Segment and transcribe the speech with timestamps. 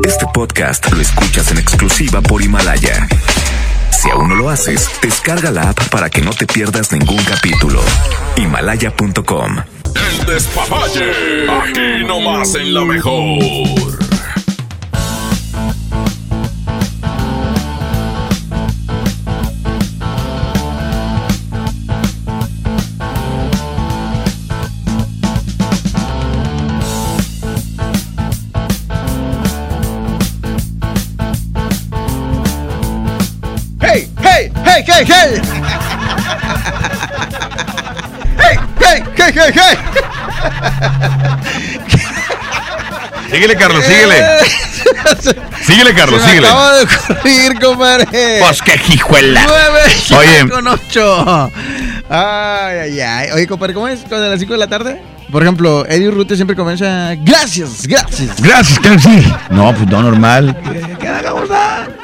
[0.00, 3.06] Este podcast lo escuchas en exclusiva por Himalaya.
[3.90, 7.80] Si aún no lo haces, descarga la app para que no te pierdas ningún capítulo.
[8.36, 9.58] Himalaya.com.
[9.94, 11.48] El despapalle.
[11.48, 13.38] Aquí nomás en la mejor.
[35.04, 35.42] hey, hey!
[38.38, 39.78] ¡Hey, hey, hey, hey, hey!
[43.30, 44.24] síguele, Carlos, síguele.
[45.62, 46.48] síguele, Carlos, Se me síguele.
[46.48, 48.38] Acabo de ocurrir, compadre.
[48.40, 49.44] Pues qué jijuela.
[49.46, 49.80] Nueve
[50.18, 50.48] Oye.
[50.50, 51.50] con ocho.
[52.08, 53.30] Ay, ay, ay.
[53.32, 54.00] Oye, compadre, ¿cómo es?
[54.00, 55.02] ¿Cuándo a las 5 de la tarde?
[55.30, 58.40] Por ejemplo, Eddie Urrutia siempre comienza, gracias, gracias.
[58.42, 59.02] Gracias, Carlos.
[59.48, 60.54] No, pues no, normal.
[60.62, 62.01] ¿Qué, qué, qué,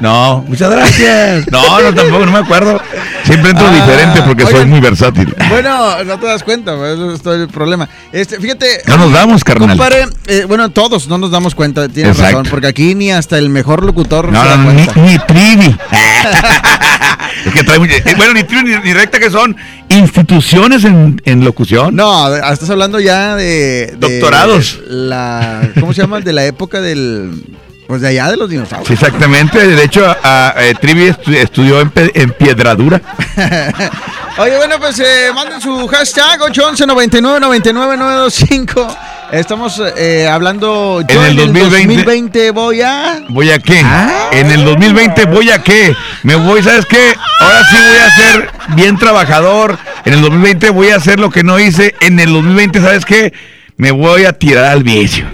[0.00, 1.46] no, muchas gracias.
[1.50, 2.80] No, no, tampoco, no me acuerdo.
[3.24, 5.34] Siempre entro Ah, diferente porque soy muy versátil.
[5.48, 7.88] Bueno, no te das cuenta, pues, eso es todo el problema.
[8.12, 8.82] Este, fíjate.
[8.86, 9.68] No nos damos, carnal.
[9.70, 12.38] Compadre, eh, bueno, todos no nos damos cuenta, tienes Exacto.
[12.38, 15.00] razón, porque aquí ni hasta el mejor locutor No, se da no, ni, cuenta.
[15.02, 15.76] ni trivi.
[17.46, 19.56] es que trae muy- eh, bueno, ni trivi ni, ni recta que son
[19.88, 21.94] instituciones en, en locución.
[21.94, 24.80] No, estás hablando ya de, de Doctorados.
[24.88, 26.20] La, ¿Cómo se llama?
[26.20, 27.44] De la época del.
[27.90, 28.86] Pues de allá de los dinosaurios.
[28.86, 29.66] Sí, exactamente.
[29.66, 33.00] De hecho, a, a- eh, Trivi estu- estudió en, en Piedradura.
[34.38, 38.96] Oye, bueno, pues eh, manden su hashtag 811 99 99 925.
[39.32, 41.00] Estamos eh, hablando.
[41.02, 41.78] yo En el 2020.
[41.78, 43.24] 2020 voy a.
[43.28, 43.80] ¿Voy a qué?
[43.84, 44.28] Ah.
[44.30, 45.92] En el 2020 voy a qué?
[46.22, 47.16] Me voy, ¿sabes qué?
[47.40, 49.76] Ahora sí voy a ser bien trabajador.
[50.04, 51.96] En el 2020 voy a hacer lo que no hice.
[52.02, 53.32] En el 2020, ¿sabes qué?
[53.76, 55.24] Me voy a tirar al vicio.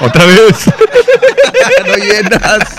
[0.00, 0.70] Otra vez.
[1.86, 2.76] no llenas.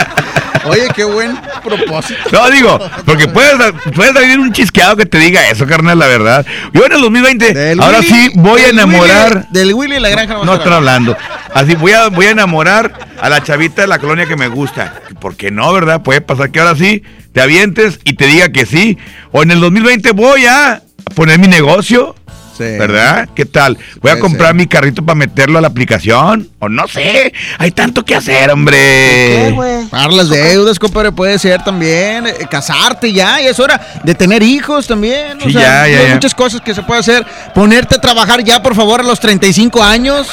[0.66, 2.20] Oye, qué buen propósito.
[2.34, 3.54] No, digo, porque puedes,
[3.96, 6.46] puedes un chisqueado que te diga eso, carnal, la verdad.
[6.74, 9.32] Yo en el 2020, Del ahora Willy- sí voy a enamorar.
[9.34, 10.34] Willy- del Willy y la granja.
[10.44, 11.16] No a estoy hablando.
[11.54, 12.92] Así voy a, voy a enamorar
[13.22, 14.94] a la chavita de la colonia que me gusta.
[15.22, 16.02] ¿Por qué no, verdad?
[16.04, 17.04] Puede pasar que ahora sí
[17.34, 18.98] te avientes y te diga que sí.
[19.32, 20.82] O en el 2020 voy a
[21.16, 22.16] poner mi negocio.
[22.60, 22.78] Sí.
[22.78, 23.30] ¿Verdad?
[23.34, 23.78] ¿Qué tal?
[24.02, 24.56] Voy a comprar ser.
[24.56, 26.50] mi carrito para meterlo a la aplicación.
[26.60, 27.32] O no sé.
[27.58, 29.56] Hay tanto que hacer, hombre.
[29.90, 32.28] Pagar las deudas, compadre, puede ser también.
[32.28, 35.38] eh, casarte ya, y es hora de tener hijos también.
[35.42, 36.14] o Sí, sea, ya, ya, hay ya.
[36.16, 37.26] muchas cosas que se puede hacer.
[37.56, 40.28] Ponerte a trabajar ya, por favor, a los 35 años.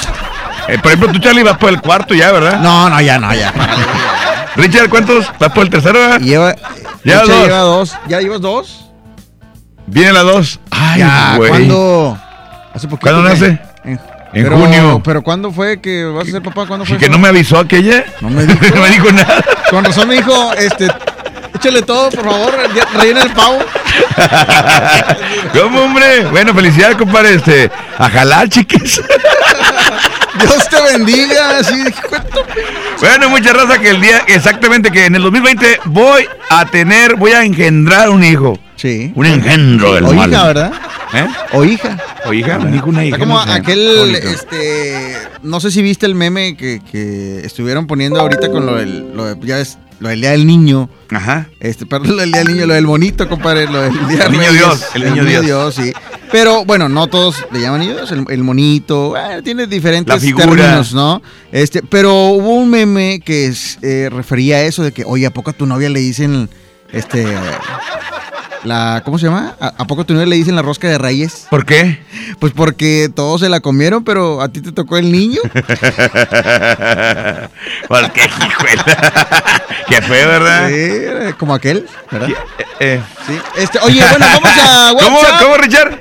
[0.67, 2.59] Eh, por ejemplo, tú, Charlie, vas por el cuarto ya, ¿verdad?
[2.59, 3.55] No, no, ya, no, ya.
[4.57, 5.27] Richard, ¿cuántos?
[5.39, 5.99] ¿Vas por el tercero?
[6.01, 6.19] verdad?
[6.21, 6.57] Lleva,
[7.05, 7.45] Lleva dos.
[7.47, 7.93] lleva dos.
[8.09, 8.86] ¿Ya llevas dos?
[9.87, 10.59] Viene la dos.
[10.71, 11.49] Ay, ya, güey.
[11.51, 12.19] ¿cuándo?
[12.75, 13.11] Hace poquito.
[13.11, 13.59] ¿Cuándo nace?
[13.85, 13.99] En
[14.33, 15.01] pero- junio.
[15.05, 16.67] ¿Pero cuándo fue que vas a ser papá?
[16.67, 16.99] ¿Cuándo Sí, fue?
[16.99, 17.13] que eso?
[17.13, 18.05] no me avisó aquella.
[18.21, 18.59] No me dijo.
[18.75, 19.45] no me dijo nada.
[19.71, 20.89] Con razón me dijo, este,
[21.55, 22.55] échale todo, por favor,
[22.99, 23.59] rellena el pavo.
[25.53, 26.25] ¿Cómo, hombre?
[26.31, 27.35] Bueno, felicidades, compadre.
[27.37, 29.01] Este, a jalar, chiquis.
[30.39, 32.41] Dios te bendiga, tu-
[33.01, 37.33] Bueno, mucha raza que el día, exactamente, que en el 2020 voy a tener, voy
[37.33, 38.59] a engendrar un hijo.
[38.77, 39.13] Sí.
[39.15, 40.31] Un engendro del O mal.
[40.31, 40.73] hija, ¿verdad?
[41.15, 41.27] ¿Eh?
[41.53, 41.99] O hija.
[42.27, 43.17] O hija, hijo, una hija.
[43.17, 48.21] Está como no aquel, este, no sé si viste el meme que, que estuvieron poniendo
[48.21, 50.91] ahorita con lo del, lo de- ya es, lo del Día del Niño.
[51.11, 51.49] Ajá.
[51.61, 54.33] Este, perdón, lo del Día del Niño, lo del monito, compadre, lo del Día El
[54.33, 55.75] niño Reyes, Dios, el niño Dios.
[55.75, 55.93] sí.
[56.33, 60.21] Pero bueno, no todos le llaman niño Dios, el, el monito, bueno, tiene diferentes La
[60.21, 60.45] figura.
[60.47, 61.23] términos, ¿no?
[61.53, 65.31] Este, pero hubo un meme que es, eh, refería a eso de que, oye, ¿a
[65.33, 66.51] poco a tu novia le dicen,
[66.93, 67.25] este,
[68.65, 69.55] la, ¿cómo se llama?
[69.61, 71.47] ¿A, a poco a tu novia le dicen la rosca de reyes?
[71.51, 72.01] ¿Por qué?
[72.39, 75.41] Pues porque todos se la comieron, pero a ti te tocó el niño.
[77.89, 78.85] ¿Por qué, hijuela?
[79.89, 80.69] Qué feo, ¿verdad?
[80.69, 82.31] Sí, eh, como aquel, ¿verdad?
[82.31, 82.35] Eh,
[82.81, 83.01] eh.
[83.27, 83.39] Sí.
[83.57, 85.43] Este, oye, bueno, vamos a ¿Cómo, WhatsApp.
[85.43, 86.01] ¿Cómo, Richard?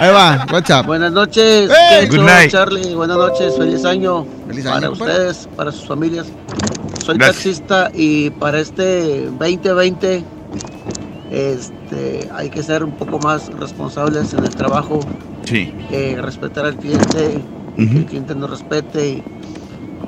[0.00, 0.86] Ahí va, WhatsApp.
[0.86, 2.08] Buenas noches, Hey.
[2.08, 2.50] Good night.
[2.50, 2.94] Charlie.
[2.94, 4.26] Buenas noches, feliz año.
[4.48, 6.28] Feliz año, para ustedes, para sus familias.
[7.10, 7.42] Soy Gracias.
[7.60, 10.22] taxista y para este 2020
[11.32, 15.00] este, hay que ser un poco más responsables en el trabajo,
[15.44, 15.72] Sí.
[15.90, 17.40] eh, respetar al cliente,
[17.76, 19.08] y que el cliente nos respete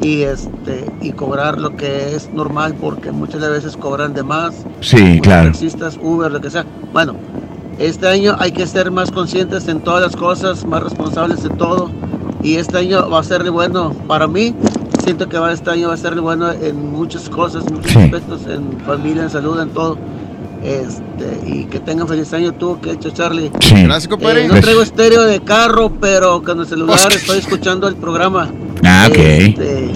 [0.01, 4.23] y, y, este, y cobrar lo que es normal porque muchas de veces cobran de
[4.23, 4.55] más.
[4.81, 5.49] Sí, claro.
[5.49, 6.65] taxistas, Uber, lo que sea.
[6.93, 7.17] Bueno,
[7.81, 11.91] este año hay que ser más conscientes en todas las cosas, más responsables de todo.
[12.45, 14.55] Y este año va a ser bueno para mí.
[15.03, 17.99] Siento que va, este año va a ser bueno en muchas cosas, muchos Sí.
[17.99, 19.99] aspectos, en familia, en salud, en todo.
[20.63, 23.51] Este, y que tengan feliz año tú, que hecho Charlie.
[23.61, 23.75] Sí.
[23.83, 24.45] Gracias, compadre.
[24.45, 28.49] Eh, no traigo estéreo de carro, pero con el celular Pues- estoy escuchando el programa.
[28.85, 29.17] Ah, ok.
[29.19, 29.91] Este,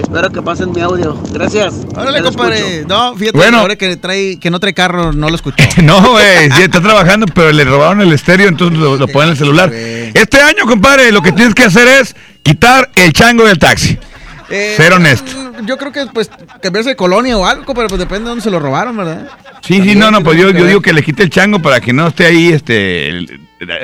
[0.00, 1.16] espero que pasen mi audio.
[1.32, 1.74] Gracias.
[1.96, 2.58] Órale, compadre.
[2.82, 2.88] escucho.
[2.88, 3.58] No, fíjate, Bueno.
[3.58, 5.56] ahora que, trae, que no trae carro, no lo escuchó.
[5.82, 9.30] No, güey, sí, está trabajando, pero le robaron el estéreo, entonces lo, lo pone en
[9.32, 9.72] el celular.
[9.72, 12.14] Este año, compadre, lo que tienes que hacer es
[12.44, 13.98] quitar el chango del taxi.
[14.48, 15.30] Eh, Ser honesto.
[15.64, 16.30] Yo creo que, pues,
[16.62, 19.28] cambiarse de colonia o algo, pero pues depende de dónde se lo robaron, ¿verdad?
[19.62, 22.06] Sí, sí, no, no, pues yo, digo que le quite el chango para que no
[22.08, 23.40] esté ahí, este, el-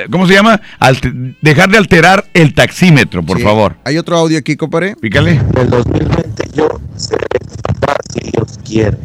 [0.09, 0.61] ¿cómo se llama?
[0.79, 3.43] Alte- dejar de alterar el taxímetro, por Sí.
[3.43, 3.75] favor.
[3.83, 4.95] Hay otro audio aquí, compadre.
[4.95, 5.41] Pícale.
[5.57, 7.25] el 2020 yo seré
[7.63, 8.97] papá si Dios quiere.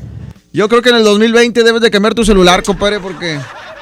[0.52, 3.38] Yo creo que en el 2020 debes de cambiar tu celular, compadre, porque...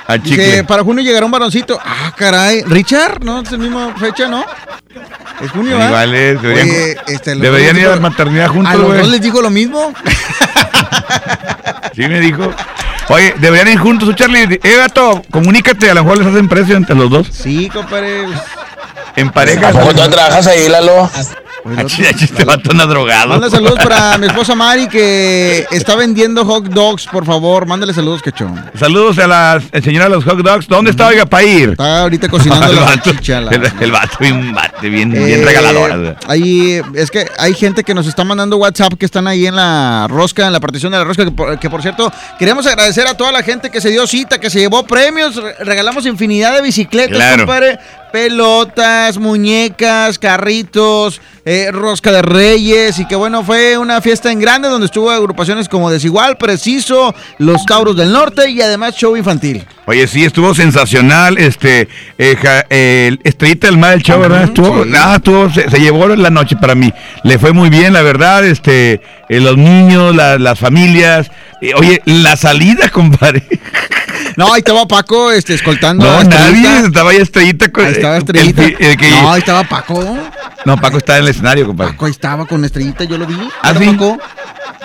[0.09, 1.79] Al Dice, para junio llegará un varoncito.
[1.85, 2.63] Ah, caray.
[2.63, 3.41] Richard, ¿no?
[3.41, 4.45] Es la misma fecha, ¿no?
[5.41, 5.77] Es junio.
[5.85, 8.99] Igual es, deberían, Oye, este, deberían ir a la maternidad ¿A juntos, los güey.
[9.01, 9.93] dos les digo lo mismo?
[11.95, 12.53] Sí, me dijo.
[13.09, 14.61] Oye, deberían ir juntos, Charlie.
[14.63, 17.29] Eh, gato, comunícate, a lo mejor les hacen precio entre los dos.
[17.33, 18.27] Sí, compadre.
[19.17, 19.69] En pareja.
[19.69, 21.09] ¿A poco tú trabajas ahí, Lalo?
[21.15, 21.31] Pues,
[21.99, 23.29] Este vato anda drogado.
[23.29, 27.67] Manda saludos para mi esposa Mari que está vendiendo hot dogs, por favor.
[27.67, 28.63] Mándale saludos, cachón.
[28.79, 30.67] Saludos a la señora de los hot dogs.
[30.69, 31.71] ¿Dónde está, oiga, para ir?
[31.71, 33.11] Está ahorita cocinando el, la vato,
[33.51, 36.17] el, el vato bien, bate, bien, Eh, bien regalador.
[36.27, 40.07] Ahí, es que hay gente que nos está mandando WhatsApp que están ahí en la
[40.09, 43.15] rosca, en la partición de la rosca, que por, que por cierto, queremos agradecer a
[43.17, 46.63] toda la gente que se dio cita, que se llevó premios, re- regalamos infinidad de
[46.63, 47.39] bicicletas, Claro.
[47.47, 47.79] compadre,
[48.13, 54.69] pelotas, muñecas, carritos, eh, rosca de reyes, y que bueno, fue una fiesta en grande
[54.69, 59.65] donde estuvo agrupaciones como Desigual, Preciso, Los Tauros del Norte y además show infantil.
[59.87, 61.39] Oye, sí, estuvo sensacional.
[61.39, 61.89] Este,
[62.19, 64.43] eh, ja- Estrellita del Mar del Show, ¿verdad?
[64.45, 64.91] Estuvo, sí.
[65.15, 66.93] estuvo, se, se llevó la noche para mí.
[67.23, 68.45] Le fue muy bien, la verdad.
[68.45, 71.31] Este, eh, los niños, la- las familias.
[71.63, 73.45] Eh, oye, la salida, compadre.
[74.37, 76.87] No, ahí estaba Paco este, escoltando No, a nadie.
[76.87, 77.71] Estaba ahí Estrellita.
[77.73, 78.65] con- Ahí estaba el- Estrellita.
[78.65, 80.19] el- el que- no, ahí estaba Paco.
[80.65, 81.93] no, Paco está en el escenario, compadre.
[81.93, 83.37] Paco ahí estaba con Estrellita, yo lo vi.
[83.63, 83.87] ¿Ah, ¿Era sí?
[83.87, 84.19] Paco?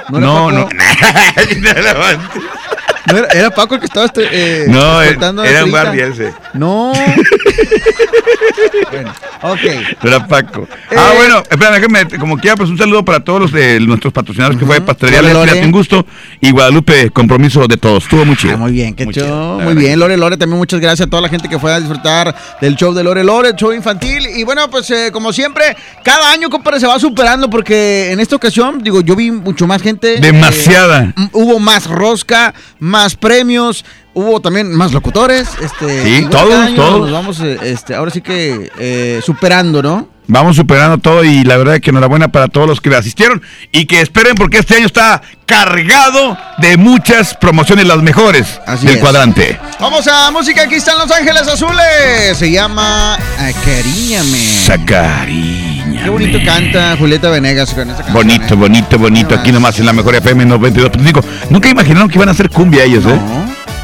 [0.10, 0.52] ¿No era No, Paco?
[0.52, 0.70] no.
[3.12, 5.66] ¿No era, era Paco el que estaba este, eh, No, a era un Estrellita?
[5.70, 6.34] guardia ese.
[6.54, 6.94] No.
[8.92, 9.60] bueno, ok.
[10.04, 10.68] Era Paco.
[10.96, 14.14] Ah, Eh, bueno, espérame, déjame, como quiera, pues un saludo para todos los de nuestros
[14.14, 16.06] patrocinadores que fue Pastelería Lore, un gusto.
[16.40, 18.04] Y Guadalupe, compromiso de todos.
[18.04, 18.54] Estuvo muy chido.
[18.56, 21.22] Ah, muy bien, qué Muy chido, Muy bien, Lore Lore, también muchas gracias a toda
[21.22, 24.26] la gente que fue a disfrutar del show de Lore Lore, el show infantil.
[24.36, 28.36] Y bueno, pues eh, como siempre, cada año, compadre, se va superando porque en esta
[28.36, 30.16] ocasión, digo, yo vi mucho más gente.
[30.16, 31.14] eh, Demasiada.
[31.34, 33.84] hubo más rosca, más premios,
[34.14, 35.48] hubo también más locutores.
[35.62, 37.00] Este, Sí, bueno, todos, año todos.
[37.02, 40.08] Nos vamos, eh, este, ahora sí que eh, superando, ¿no?
[40.28, 43.42] Vamos superando todo y la verdad es que enhorabuena para todos los que asistieron
[43.74, 48.96] y que esperen porque este año está cargado de muchas promociones, las mejores Así del
[48.96, 49.02] es.
[49.02, 49.60] cuadrante.
[49.80, 52.38] Vamos a música, aquí están Los Ángeles Azules.
[52.38, 54.38] Se llama Acariñame.
[54.66, 55.71] Sacariña.
[56.04, 58.14] Qué bonito canta Julieta Venegas con canción.
[58.14, 58.58] Bonito, ¿eh?
[58.58, 59.36] bonito, bonito.
[59.36, 59.54] Aquí más.
[59.54, 61.24] nomás en la mejor FM 92.5.
[61.50, 63.20] Nunca imaginaron que iban a hacer cumbia ellos, ¿eh?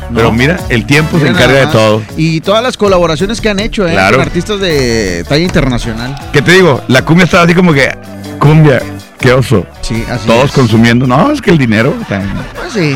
[0.09, 0.33] No, Pero no.
[0.33, 2.01] mira, el tiempo se encarga de todo.
[2.15, 3.91] Y todas las colaboraciones que han hecho, ¿eh?
[3.91, 4.17] Claro.
[4.17, 6.15] Con artistas de talla internacional.
[6.33, 6.81] ¿Qué te digo?
[6.87, 7.89] La cumbia estaba así como que,
[8.39, 8.81] cumbia,
[9.19, 9.65] qué oso.
[9.81, 10.51] Sí, así Todos es.
[10.53, 11.05] consumiendo.
[11.05, 11.93] No, es que el dinero.
[12.09, 12.33] también.
[12.55, 12.95] Pues sí.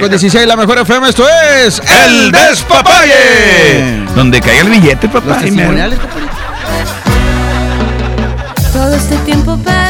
[0.00, 1.24] Con 16, la mejor FM, esto
[1.64, 4.04] es ¡El Despapalle!
[4.14, 5.36] Donde caiga el billete, Los papá.
[5.36, 6.24] me- testimoniales, compadre.
[8.94, 9.83] Este tiempo perdido,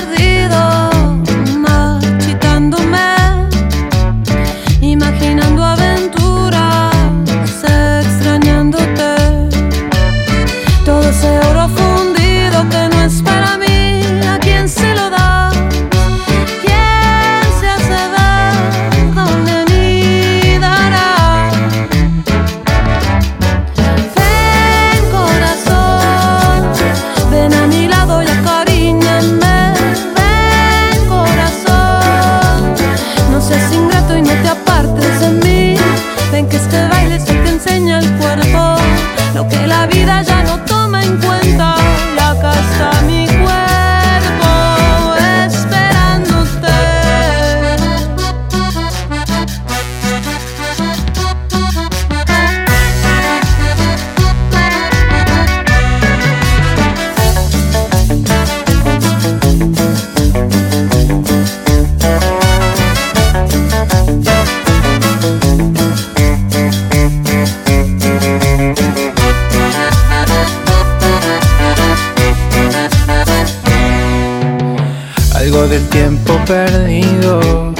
[75.75, 77.75] Del tiempo perdido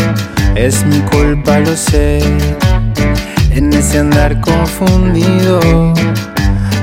[0.57, 2.19] es mi culpa, lo sé.
[3.53, 5.61] En ese andar confundido,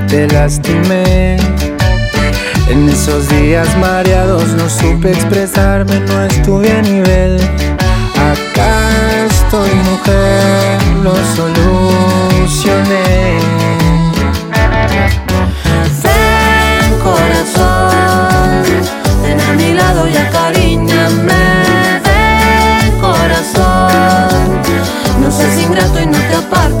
[0.08, 1.36] te lastimé.
[2.70, 7.38] En esos días mareados no supe expresarme, no estuve a nivel.
[8.16, 13.02] Acá estoy mujer, lo solucioné.
[16.02, 18.62] Ven corazón,
[19.22, 20.91] ven a mi lado y acariñame.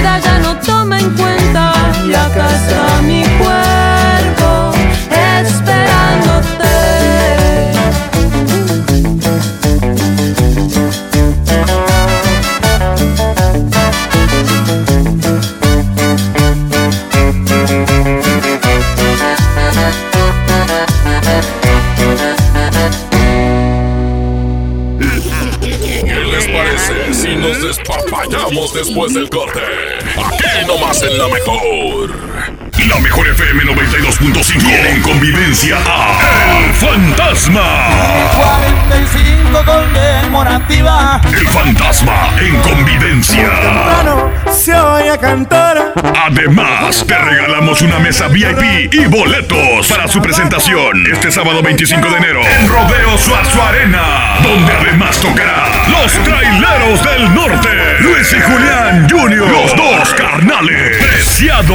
[0.00, 1.72] vida ya no toma en cuenta.
[2.06, 4.72] Y acá está mi cuerpo
[5.46, 6.48] esperándote.
[26.04, 29.69] ¿Qué les parece si nos despapallamos después del corte?
[37.40, 37.62] Fantasma.
[38.36, 41.20] 45 conmemorativa.
[41.32, 43.48] El Fantasma en convivencia.
[43.62, 45.94] Temprano se oye cantar.
[46.26, 52.16] Además, te regalamos una mesa VIP y boletos para su presentación este sábado 25 de
[52.18, 57.68] enero en Rodeo Suazo Arena, donde además tocará Los Traileros del Norte,
[58.00, 61.74] Luis y Julián Junior, los dos carnales, Preciado.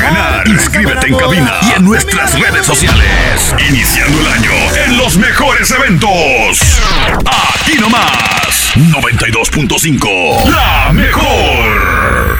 [0.00, 3.54] Ganar, inscríbete en cabina y en nuestras redes sociales.
[3.68, 4.50] Iniciando el año
[4.86, 6.80] en los mejores eventos.
[7.26, 12.38] Aquí nomás, 92.5, la mejor.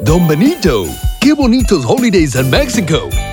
[0.00, 0.86] Don Benito,
[1.20, 3.10] qué bonitos holidays en México.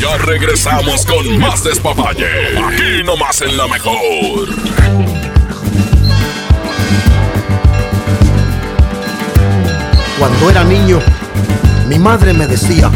[0.00, 2.26] Ya regresamos con más despapalle.
[2.58, 4.48] Aquí nomás en la mejor.
[10.18, 11.00] Cuando era niño,
[11.88, 12.90] mi madre me decía,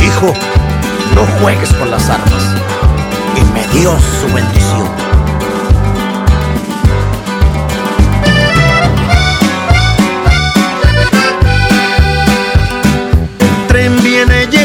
[0.00, 0.32] hijo,
[1.14, 2.54] no juegues con las armas.
[3.36, 5.05] Y me dio su bendición.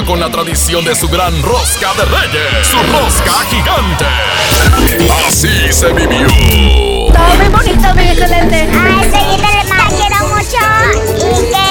[0.00, 4.04] continúa con la tradición de su gran rosca de reyes, su rosca gigante.
[5.26, 6.26] Así se vivió.
[7.12, 8.68] Todo muy bonito, muy excelente.
[8.72, 11.64] Ay, seguidores, te quiero mucho y que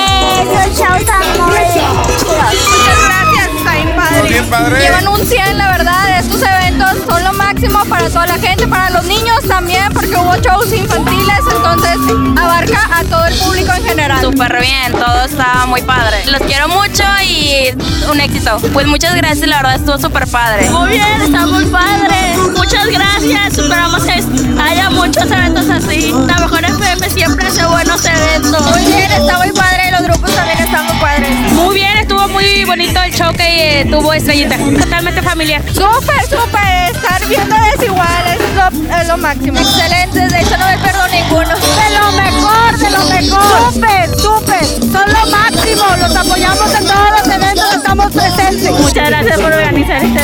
[0.45, 2.07] sus shows son muy chidos.
[2.27, 4.29] Muchas gracias, está bien padre.
[4.29, 4.79] Bien padre.
[4.81, 6.19] Llevan un 100, la verdad.
[6.19, 6.41] Estos
[6.79, 10.71] eventos son lo máximo para toda la gente, para los niños también, porque hubo shows
[10.73, 11.97] infantiles, entonces
[12.37, 14.21] abarca a todo el público en general.
[14.21, 16.25] Súper bien, todo está muy padre.
[16.27, 17.69] Los quiero mucho y
[18.09, 18.57] un éxito.
[18.73, 20.69] Pues muchas gracias, la verdad estuvo súper padre.
[20.69, 22.28] Muy bien, está muy padre.
[22.55, 23.57] Muchas gracias.
[23.57, 24.23] Esperamos que
[24.61, 26.13] haya muchos eventos así.
[26.27, 28.61] La mejor FM siempre hace buenos eventos.
[28.71, 29.91] Muy bien, está muy padre.
[29.91, 31.29] Los grupos también están muy padres.
[31.53, 34.57] Muy bien, estuvo muy bonito el show que eh, tuvo Estrellita.
[34.57, 35.61] Totalmente familiar.
[35.73, 36.95] Súper, súper.
[36.95, 39.59] Estar viendo desiguales es lo, es lo máximo.
[39.59, 41.49] Excelente, de hecho no me perdo ninguno.
[41.49, 43.73] De lo mejor, de lo mejor.
[43.73, 44.65] Súper, súper.
[44.91, 45.83] Son lo máximo.
[45.99, 48.71] Los apoyamos en todos los eventos, estamos presentes.
[48.71, 50.18] Muchas gracias por organizar este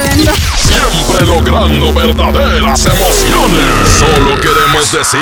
[1.46, 3.90] logrando verdaderas emociones.
[4.00, 5.20] Solo queremos decir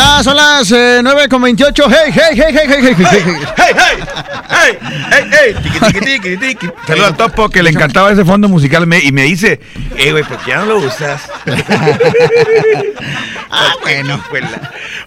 [0.00, 1.84] Ya son las eh, 9 con 28.
[1.90, 3.34] Hey, hey, hey, hey, hey, hey, hey, hey, hey.
[3.56, 3.74] ¡Hey,
[4.50, 4.78] hey!
[5.10, 5.54] ¡Hey, hey!
[5.62, 6.68] Tiqui, tiqui, tiqui, tiqui.
[6.86, 9.60] Saludos al Topo que le encantaba ese fondo musical me- y me dice,
[9.96, 11.22] eh, güey, ¿por qué ya no lo usas?
[13.50, 14.20] ah, bueno.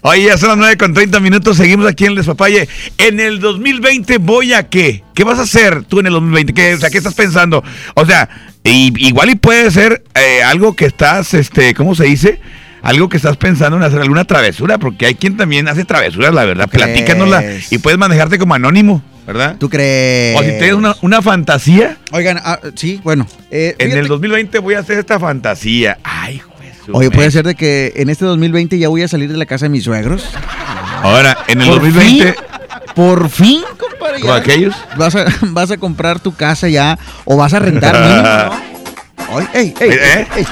[0.02, 2.68] Oye, ya son las 9 con 30 minutos, seguimos aquí en el Despapalle.
[2.98, 5.02] En el 2020 voy a qué?
[5.14, 6.54] ¿Qué vas a hacer tú en el 2020?
[6.54, 7.64] ¿Qué, o sea, ¿qué estás pensando?
[7.94, 8.28] O sea,
[8.62, 12.40] y- igual y puede ser eh, algo que estás, este, ¿cómo se dice?
[12.84, 16.44] Algo que estás pensando en hacer alguna travesura, porque hay quien también hace travesuras, la
[16.44, 16.68] verdad.
[16.70, 16.86] crees?
[16.86, 19.56] Platícanosla y puedes manejarte como anónimo, ¿verdad?
[19.58, 20.38] ¿Tú crees?
[20.38, 21.96] O si tienes una, una fantasía.
[22.12, 23.26] Oigan, ah, sí, bueno.
[23.50, 25.98] eh, En el 2020 voy a hacer esta fantasía.
[26.04, 26.74] Ay, juez.
[26.92, 29.64] Oye, puede ser de que en este 2020 ya voy a salir de la casa
[29.64, 30.22] de mis suegros.
[31.02, 32.24] Ahora, en el Por 2020.
[32.24, 32.34] fin,
[32.94, 34.20] por fin, compadre.
[34.20, 34.74] ¿Como ya aquellos?
[34.98, 38.22] Vas a, vas a comprar tu casa ya o vas a rentar mínimo,
[39.32, 39.38] ¿no?
[39.38, 40.26] Ay, ey, ey, ¿Eh?
[40.36, 40.46] ey.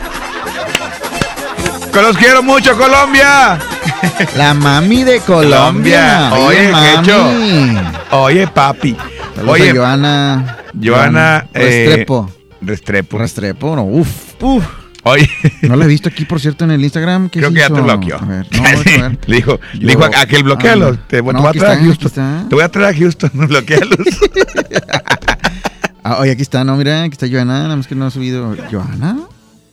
[1.93, 3.59] ¡Que los quiero mucho, Colombia!
[4.37, 6.33] La mami de Colombia.
[6.35, 6.89] Oye, mami.
[7.07, 8.17] Quecho.
[8.17, 8.97] Oye, papi.
[9.35, 10.59] Saludos Oye, Joana.
[10.83, 11.47] Joana.
[11.55, 12.31] eh, Restrepo.
[12.61, 13.19] Restrepo.
[13.19, 14.09] Restrepo, no, uf,
[14.41, 14.65] uf.
[15.05, 15.29] Oye.
[15.63, 17.29] No la he visto aquí, por cierto, en el Instagram.
[17.29, 18.17] ¿Qué Creo que ya te bloqueó.
[18.17, 18.71] A ver, no, a
[19.09, 19.19] ver.
[19.27, 20.89] Le dijo, Yo- le dijo a aquel bloquealo.
[20.99, 22.49] Ah, te, voy a traer a Houston.
[22.49, 23.99] Te voy a traer a Houston, bloquealos.
[26.05, 28.57] Ah, oye, aquí está, no, mira, aquí está Joana, nada más que no ha subido.
[28.73, 29.19] ¿Joana?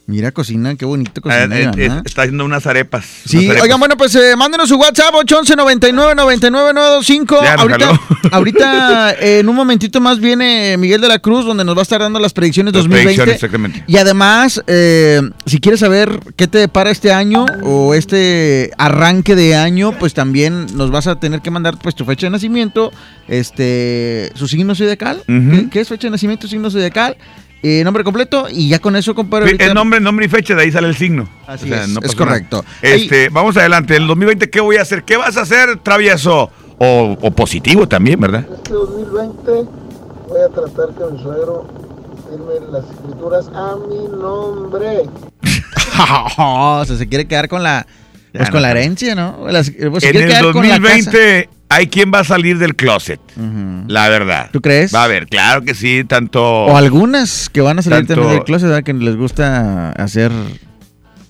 [0.09, 3.05] Mira, cocina, qué bonito cocina, Eh, eh, está haciendo unas arepas.
[3.25, 3.63] Sí, unas arepas.
[3.63, 7.39] oigan, bueno, pues eh, mándenos su WhatsApp 811 99 99 925.
[7.43, 11.75] Ya Ahorita, ahorita eh, en un momentito más viene Miguel de la Cruz, donde nos
[11.75, 13.03] va a estar dando las predicciones Las 2020.
[13.05, 13.83] predicciones, exactamente.
[13.85, 19.55] Y además, eh, si quieres saber qué te depara este año o este arranque de
[19.55, 22.91] año, pues también nos vas a tener que mandar pues tu fecha de nacimiento,
[23.27, 25.21] este, su signo zodiacal.
[25.27, 27.15] ¿qué, qué es fecha de nacimiento, signo zodiacal,
[27.61, 29.45] eh, nombre completo y ya con eso, compadre.
[29.45, 31.27] ahorita- El nombre, nombre y fecha, de ahí sale el signo.
[31.47, 32.65] Así es, no es pasa correcto.
[32.81, 33.95] Este, vamos adelante.
[33.95, 35.03] El 2020, ¿qué voy a hacer?
[35.03, 36.49] ¿Qué vas a hacer, travieso?
[36.77, 38.45] O, o positivo también, ¿verdad?
[38.53, 39.51] Este 2020
[40.29, 41.67] voy a tratar que mi suegro
[42.29, 45.01] firme las escrituras a mi nombre.
[46.37, 47.85] o sea, se quiere quedar con la,
[48.31, 48.67] pues Ya con no.
[48.67, 49.45] la herencia, ¿no?
[49.49, 50.93] Las- pues, se en quiere el quedar con la casa.
[50.93, 53.19] 2020 hay quien va a salir del closet.
[53.87, 54.49] La verdad.
[54.51, 54.93] ¿Tú crees?
[54.93, 56.43] Va a haber, claro que sí, tanto.
[56.65, 58.83] O algunas que van a salir Tanto- también del closet, ¿verdad?
[58.83, 60.31] Que les gusta hacer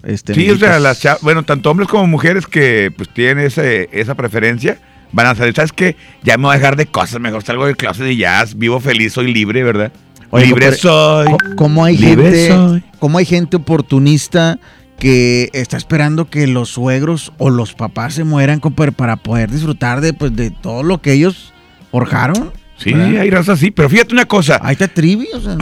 [0.04, 3.90] este Sí, o sea, las cha- bueno, tanto hombres como mujeres que pues tienen ese,
[3.92, 4.80] esa preferencia
[5.12, 5.54] van a salir.
[5.54, 5.98] ¿Sabes qué?
[6.24, 9.14] Ya me voy a dejar de cosas, mejor salgo del closet y ya vivo feliz,
[9.14, 9.92] soy libre, ¿verdad?
[10.32, 11.28] Oye, libre soy.
[11.58, 12.84] ¿Cómo hay libre gente, soy.
[13.00, 14.60] cómo hay gente oportunista
[15.00, 20.02] que está esperando que los suegros o los papás se mueran compadre, para poder disfrutar
[20.02, 21.54] de pues de todo lo que ellos
[21.92, 22.52] forjaron?
[22.78, 23.20] Sí, ¿verdad?
[23.22, 24.58] hay raza así, pero fíjate una cosa.
[24.64, 25.58] Ahí está Trivi, o sea.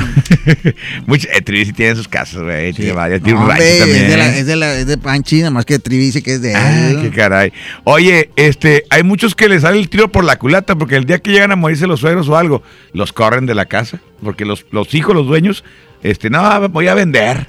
[1.07, 2.73] Mucho, eh, Trivi sí tiene sus casas, güey.
[2.73, 4.03] Tiene varias, tiene No, un rancho hombre, también.
[4.03, 6.33] es de, la, es, de la- es de Panchi, nada más que Trivi dice que
[6.35, 6.57] es de él.
[6.59, 7.51] Ay, qué caray.
[7.85, 11.17] Oye, este, hay muchos que les sale el tiro por la culata porque el día
[11.19, 12.61] que llegan a morirse los suegros o algo,
[12.93, 15.63] los corren de la casa porque los, los hijos, los dueños,
[16.03, 17.47] este, no, voy a vender.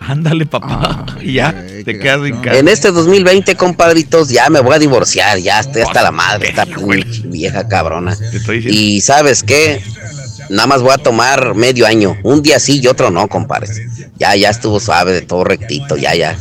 [0.00, 1.04] Ándale, papá.
[1.20, 1.52] y ya,
[1.84, 2.58] te quedas sin casa.
[2.58, 6.66] En este 2020, compadritos, ya me voy a divorciar, ya estoy hasta la madre, esta
[6.66, 8.16] pinche vieja cabrona.
[8.64, 9.82] Y sabes qué,
[10.50, 13.80] nada más voy a tomar medio año, un día sí y otro no, compadres.
[14.16, 16.38] Ya, ya estuvo suave, de todo rectito, ya, ya.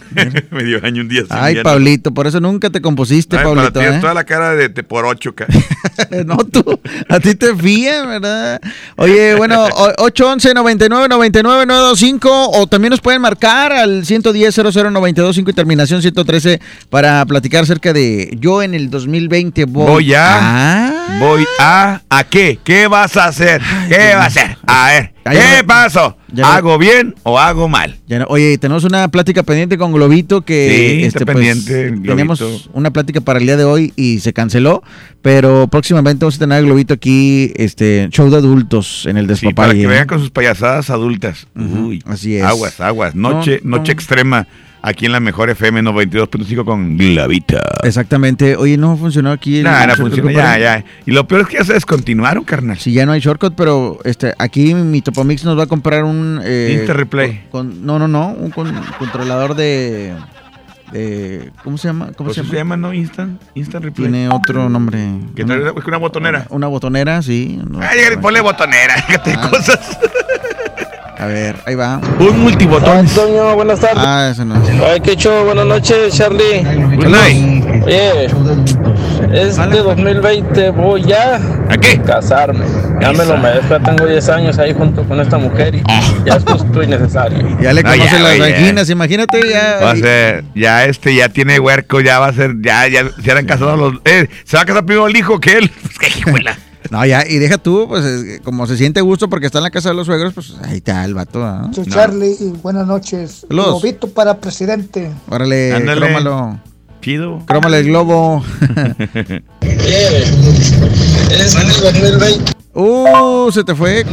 [0.50, 1.22] Medio año, un día.
[1.30, 1.70] Ay, ya no.
[1.70, 3.80] Pablito, por eso nunca te compusiste, Ay, para Pablito.
[3.80, 3.98] ti ¿eh?
[4.00, 5.34] toda la cara de, de por ocho,
[6.26, 8.60] no, tú, a ti te fías, ¿verdad?
[8.96, 14.90] Oye, bueno, o- 811 99 99 925 o también nos pueden marcar al 110 00
[14.90, 20.38] 925 y terminación 113 para platicar acerca de yo en el 2020 voy, Voy a.
[20.40, 21.18] Ah.
[21.20, 22.00] Voy a.
[22.08, 22.58] ¿A qué?
[22.64, 23.60] ¿Qué vas a hacer?
[23.88, 24.56] ¿Qué vas a hacer?
[24.66, 25.12] A ver.
[25.24, 26.16] ¿Qué pasó?
[26.42, 27.96] ¿Hago bien o hago mal?
[28.08, 32.08] No- oye, tenemos una plática pendiente con Globito que Sí, está pues, pendiente, Globito.
[32.08, 34.82] teníamos una plática para el día de hoy y se canceló,
[35.22, 39.46] pero próximamente vamos a tener a Globito aquí, este show de adultos en el Sí,
[39.52, 39.80] para despapalle.
[39.80, 41.46] que vean con sus payasadas adultas.
[41.54, 42.42] Uy, así es.
[42.42, 43.14] Aguas, aguas.
[43.14, 43.98] Noche, No, noche no.
[43.98, 44.48] extrema
[44.82, 47.60] aquí en la mejor FM 92.5 con Glavita.
[47.84, 48.56] Exactamente.
[48.56, 49.58] Oye, no funcionó aquí.
[49.58, 50.84] el- Nah, no ya, ya.
[51.06, 52.78] Y lo peor es que ya se descontinuaron, carnal.
[52.78, 56.40] Sí, ya no hay shortcut, pero este, aquí mi Topomix nos va a comprar un...
[56.44, 57.44] eh, Interreplay.
[57.50, 60.14] con- no, no, no, un con- controlador de,
[60.92, 61.50] de...
[61.62, 62.06] ¿Cómo se llama?
[62.06, 62.56] ¿Cómo ¿Cómo se se llama?
[62.58, 62.92] llama, no?
[62.92, 64.10] Instant, Instant Replay.
[64.10, 64.98] Tiene otro nombre.
[65.36, 66.46] Que una- una botonera.
[66.50, 67.60] Una botonera, sí.
[67.68, 69.98] no- Ay, ponle botonera, fíjate cosas.
[71.18, 72.00] A ver, ahí va.
[72.18, 72.98] Un multibotón.
[72.98, 73.98] Antonio, buenas tardes.
[74.04, 74.70] Ah, eso no es.
[74.80, 76.62] Ay, qué show, buenas noches, Charlie.
[76.96, 77.64] Good night.
[77.84, 78.26] Oye,
[79.32, 82.00] este 2020 voy ya ¿A qué?
[82.00, 82.64] casarme.
[83.00, 85.82] Ya me lo merezco, tengo 10 años ahí junto con esta mujer y
[86.24, 87.38] ya es justo y necesario.
[87.60, 89.78] Ya le No, conocen ya, las anginas, imagínate ya.
[89.82, 93.30] Va a ser, ya este ya tiene huerco, ya va a ser, ya, ya se
[93.30, 93.94] eran casados los.
[94.04, 95.70] Eh, se va a casar primero el hijo que él.
[96.90, 99.90] No, ya, y deja tú, pues como se siente gusto porque está en la casa
[99.90, 101.40] de los suegros, pues ahí está el vato.
[101.72, 103.44] Soy Charlie y buenas noches.
[103.48, 103.82] Saludos.
[103.82, 105.10] Globito para presidente.
[105.28, 106.00] Órale, Ándale.
[106.00, 106.60] crómalo.
[107.00, 107.40] Chido.
[107.46, 108.44] Crómale el globo.
[111.82, 112.52] 2020.
[112.74, 114.04] uh, se te fue.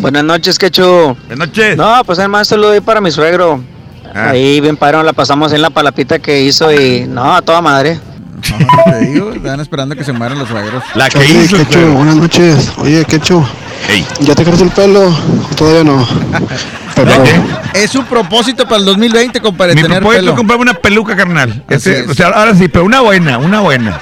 [0.00, 1.16] Buenas noches, Quechu.
[1.26, 1.76] Buenas noches.
[1.76, 3.62] No, pues además solo doy para mi suegro.
[4.14, 4.30] Ah.
[4.30, 7.98] Ahí bien parón, la pasamos en la palapita que hizo y no, a toda madre.
[8.58, 10.82] No, te digo, están esperando que se mueran los suegros.
[10.94, 11.56] La que Oye, hizo.
[11.56, 12.72] Quechu, buenas noches.
[12.78, 13.44] Oye, Quechu,
[13.88, 14.06] Ey.
[14.20, 15.08] ¿ya te cortaste el pelo?
[15.08, 16.06] ¿O Todavía no.
[16.94, 17.10] Pero,
[17.74, 20.30] Es su propósito para el 2020, compadre, Mi tener propósito pelo.
[20.32, 21.64] es comprarme una peluca, carnal.
[21.68, 22.08] Este, es.
[22.08, 23.98] o sea, ahora sí, pero una buena, una buena.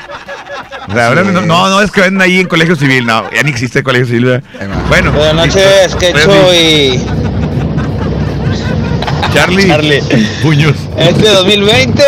[0.88, 3.42] O sea, ahora no, no, no es que venden ahí en colegio civil, no, ya
[3.42, 4.42] ni existe el colegio civil.
[4.88, 5.12] Bueno.
[5.12, 5.94] Buenas noches.
[5.98, 7.00] Quechu Bueno, y
[9.32, 9.68] Charlie.
[9.68, 10.02] Charlie.
[10.42, 10.74] Puños.
[10.98, 12.02] Este 2020,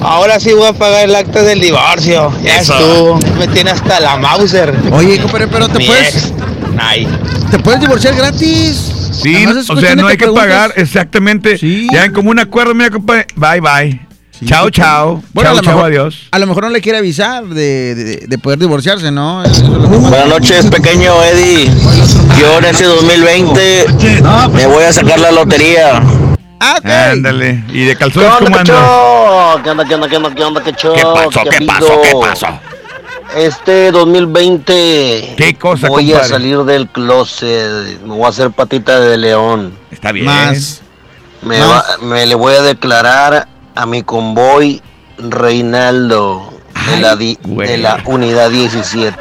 [0.00, 2.32] ahora sí voy a pagar el acta del divorcio.
[2.42, 2.74] Ya Eso.
[2.78, 3.18] estuvo.
[3.38, 4.74] Me tiene hasta la Mauser.
[4.92, 6.32] Oye, compadre, pero te Mi puedes, ex.
[6.78, 7.06] Ay.
[7.50, 8.92] te puedes divorciar gratis.
[9.22, 11.58] Sí, Nada más es o sea, cuestión de no hay que pagar exactamente.
[11.58, 11.86] Sí.
[11.92, 13.26] Ya en común acuerdo, mira, compadre.
[13.36, 14.00] Bye, bye.
[14.46, 15.22] chao, sí, chao.
[15.34, 16.28] Bueno, a chao, lo chao, mejor- adiós.
[16.30, 19.44] A lo mejor no le quiere avisar de, de- de poder divorciarse, ¿no?
[19.44, 20.08] Eso es lo que pasa.
[20.08, 21.70] Buenas noches, pequeño Eddie.
[22.40, 23.84] Yo en este 2020
[24.54, 26.00] me voy a sacar la lotería.
[26.60, 27.10] Ah.
[27.12, 27.64] Ándale.
[27.68, 28.74] ¿Y de ¿Qué calzones cómo qué anda?
[28.74, 29.62] show?
[29.62, 30.94] ¿Qué onda, qué onda, qué onda, qué onda, qué show?
[30.94, 31.40] ¿Qué pasó?
[31.50, 32.02] ¿Qué pasó?
[32.02, 32.46] ¿Qué pasó?
[33.36, 39.16] Este 2020 ¿Qué cosa, voy a salir del closet, me voy a hacer patita de
[39.16, 39.72] león.
[39.90, 40.26] Está bien.
[40.26, 40.82] Más.
[41.42, 41.68] Me, Más.
[41.68, 43.46] va- me le voy a declarar
[43.76, 44.82] a mi convoy
[45.18, 46.52] Reinaldo
[46.90, 49.16] de la, di- de la unidad 17.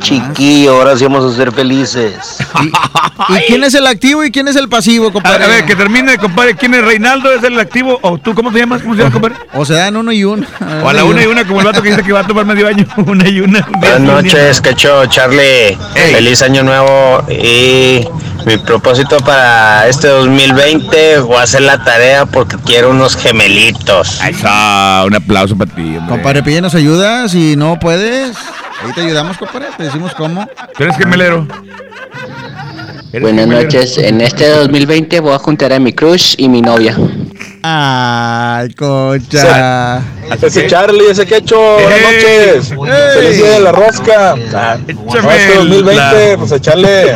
[0.00, 2.38] Chiquillo, ahora sí vamos a ser felices.
[3.28, 5.44] ¿Y quién es el activo y quién es el pasivo, A, compadre?
[5.44, 6.54] a ver, que termine, compadre.
[6.54, 7.32] ¿Quién es Reinaldo?
[7.32, 7.98] ¿Es el activo?
[8.02, 8.82] ¿O tú cómo te llamas?
[8.82, 9.36] ¿Cómo se llama, compadre?
[9.54, 10.46] O se dan uno y uno.
[10.84, 12.44] O a la una y una, como el vato que dice que va a tomar
[12.44, 12.86] medio año.
[13.06, 13.66] Una y una.
[13.78, 15.76] Buenas noches, Cacho, Charlie.
[15.94, 16.12] Hey.
[16.14, 17.24] Feliz año nuevo.
[17.30, 18.06] Y
[18.46, 24.20] mi propósito para este 2020 voy a hacer la tarea porque quiero unos gemelitos.
[24.22, 24.48] Eso,
[25.04, 26.08] un aplauso para ti, hombre.
[26.08, 28.36] Compadre, pídenos ayuda si no puedes.
[28.84, 29.66] Ahí te ayudamos, compadre.
[29.76, 30.48] Te decimos cómo.
[30.76, 31.46] ¿Tú eres gemelero?
[33.12, 33.62] ¿Eres Buenas gemelero?
[33.64, 36.96] noches, en este 2020 voy a juntar a mi crush y mi novia.
[37.62, 40.00] Ay, concha.
[40.42, 42.74] Ese Charlie, ese quecho, buenas noches.
[43.14, 44.34] Feliz día de la rosca.
[44.54, 45.94] Ah, no, este el- 2020,
[46.32, 47.14] la- pues echarle,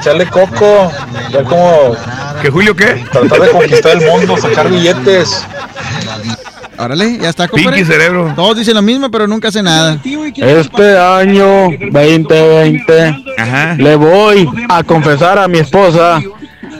[0.00, 0.92] echarle coco,
[1.32, 1.96] ver cómo
[2.40, 3.04] ¿Que Julio qué?
[3.10, 5.44] tratar de conquistar el mundo, sacar billetes.
[6.78, 7.76] Órale, ya está, compadre.
[7.76, 8.32] Pinky cerebro.
[8.34, 9.98] Todos dicen lo mismo, pero nunca hace nada.
[10.36, 13.74] Este año 2020 Ajá.
[13.78, 16.20] le voy a confesar a mi esposa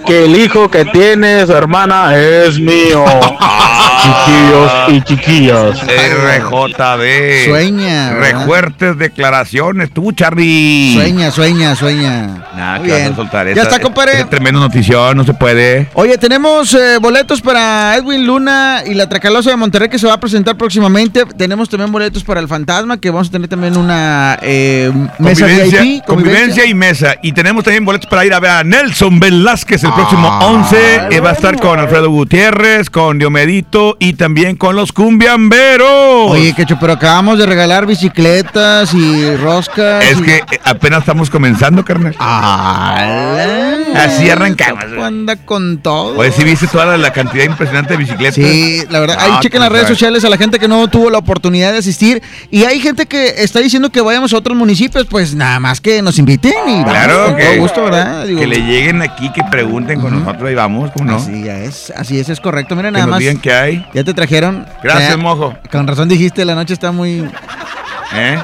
[0.06, 3.04] que el hijo que tiene su hermana es mío.
[4.02, 5.80] Chiquillos y chiquillas.
[5.86, 7.44] RJB.
[7.48, 8.10] Sueña.
[8.14, 9.92] Refuertes declaraciones.
[9.92, 10.94] Tú, Charlie.
[10.94, 12.44] Sueña, sueña, sueña.
[12.56, 13.12] Nah, Muy que vas bien.
[13.12, 14.14] a soltar Ya esa- está, compadre.
[14.14, 15.88] esa tremenda notición, no se puede.
[15.94, 20.14] Oye, tenemos eh, boletos para Edwin Luna y la Tracalosa de Monterrey que se va
[20.14, 21.24] a presentar próximamente.
[21.38, 25.80] Tenemos también boletos para el Fantasma, que vamos a tener también una eh, mesa Convivencia,
[25.82, 26.04] VIP.
[26.04, 27.14] convivencia y mesa.
[27.22, 30.76] Y tenemos también boletos para ir a ver a Nelson Velázquez el el próximo 11
[31.10, 36.30] eh, va a estar con Alfredo Gutiérrez, con Diomedito y también con los Cumbiamberos.
[36.30, 40.04] Oye, Quecho, pero acabamos de regalar bicicletas y roscas.
[40.04, 42.16] Es y- que apenas estamos comenzando, carnal.
[43.94, 44.84] Así arrancamos.
[45.02, 46.16] Anda con todo.
[46.18, 48.34] Oye, ¿sí viste toda la, la cantidad impresionante de bicicletas?
[48.34, 49.16] Sí, la verdad.
[49.18, 51.78] No, ahí chequen las redes sociales a la gente que no tuvo la oportunidad de
[51.78, 52.22] asistir.
[52.50, 56.00] Y hay gente que está diciendo que vayamos a otros municipios, pues nada más que
[56.00, 58.26] nos inviten y vamos Claro, con que, todo gusto, ¿verdad?
[58.26, 61.16] Digo, que le lleguen aquí, que pregunten con nosotros y vamos, ¿cómo no?
[61.16, 62.74] Así ya es, así es, es correcto.
[62.76, 63.18] Mira, Que nada nos más.
[63.20, 63.86] digan qué hay.
[63.94, 64.66] Ya te trajeron.
[64.82, 65.54] Gracias, Ya- mojo.
[65.70, 67.28] Con razón dijiste, la noche está muy.
[68.14, 68.38] ¿Eh?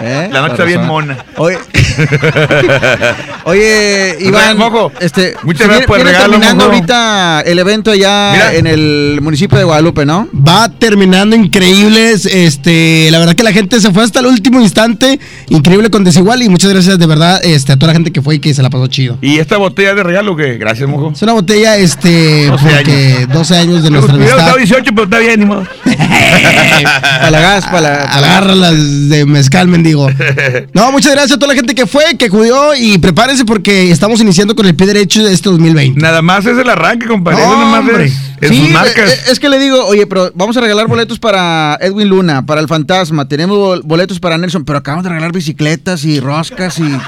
[0.00, 0.28] ¿Eh?
[0.32, 1.16] La noche está bien mona.
[1.36, 1.58] Oye,
[3.44, 6.74] Oye, Iván, Mojo, este, muchas gracias por el regalo, terminando Mojo.
[6.76, 8.54] ahorita el evento allá Mira.
[8.54, 10.28] en el municipio de Guadalupe, ¿no?
[10.34, 12.26] Va terminando increíbles.
[12.26, 15.20] Este, la verdad que la gente se fue hasta el último instante.
[15.48, 16.42] Increíble con Desigual.
[16.42, 18.62] Y muchas gracias de verdad este, a toda la gente que fue y que se
[18.62, 19.18] la pasó chido.
[19.20, 20.56] ¿Y esta botella de regalo qué?
[20.56, 21.12] Gracias, mojo.
[21.14, 24.38] Es una botella, este, 12 porque 12 años de nuestra amistad.
[24.38, 25.64] estado 18, pero está bien, ni modo.
[25.84, 27.94] Para la gas, para la.
[28.14, 30.08] Agárralas de mezcal, mendigo.
[30.72, 34.20] No, muchas gracias a toda la gente que fue, que acudió y prepárense porque estamos
[34.20, 36.00] iniciando con el pie derecho de este 2020.
[36.00, 37.38] Nada más es el arranque, compadre.
[37.42, 39.10] No, nomás es en Sí, sus marcas.
[39.12, 42.60] eh, es que le digo, oye, pero vamos a regalar boletos para Edwin Luna, para
[42.60, 46.82] el Fantasma, tenemos bol- boletos para Nelson, pero acabamos de regalar bicicletas y roscas y.
[46.82, 46.98] No,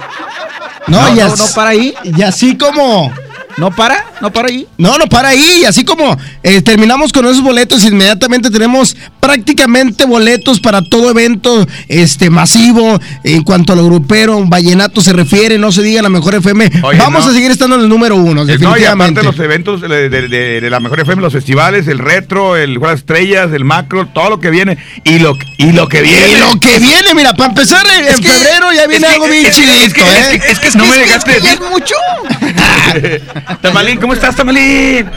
[0.88, 1.94] No, y no, no para ahí.
[2.04, 3.12] Y así como.
[3.56, 4.04] ¿No para?
[4.20, 4.66] ¿No para ahí?
[4.76, 5.60] No, no para ahí.
[5.62, 11.66] Y así como eh, terminamos con esos boletos, inmediatamente tenemos prácticamente boletos para todo evento
[11.88, 13.00] este masivo.
[13.24, 16.70] En cuanto a lo grupero, vallenato se refiere, no se diga la mejor FM.
[16.82, 17.30] Oye, Vamos no.
[17.30, 19.20] a seguir estando en el número uno, Eh, No, y definitivamente.
[19.20, 22.76] aparte los eventos de, de- de- de la mejor FM, los festivales, el retro, el
[22.76, 24.76] Juego de Estrellas, el macro, todo lo que viene.
[25.04, 26.28] Y lo, y lo que viene.
[26.32, 29.50] Y lo que viene, mira, para empezar en, en que- febrero ya viene algo bien
[29.50, 30.40] chidito, es que- ¿eh?
[30.50, 31.50] es que- es que no me dejaste decir.
[31.62, 31.94] es mucho.
[33.60, 35.08] Tamalín, ¿cómo estás, Tamalín?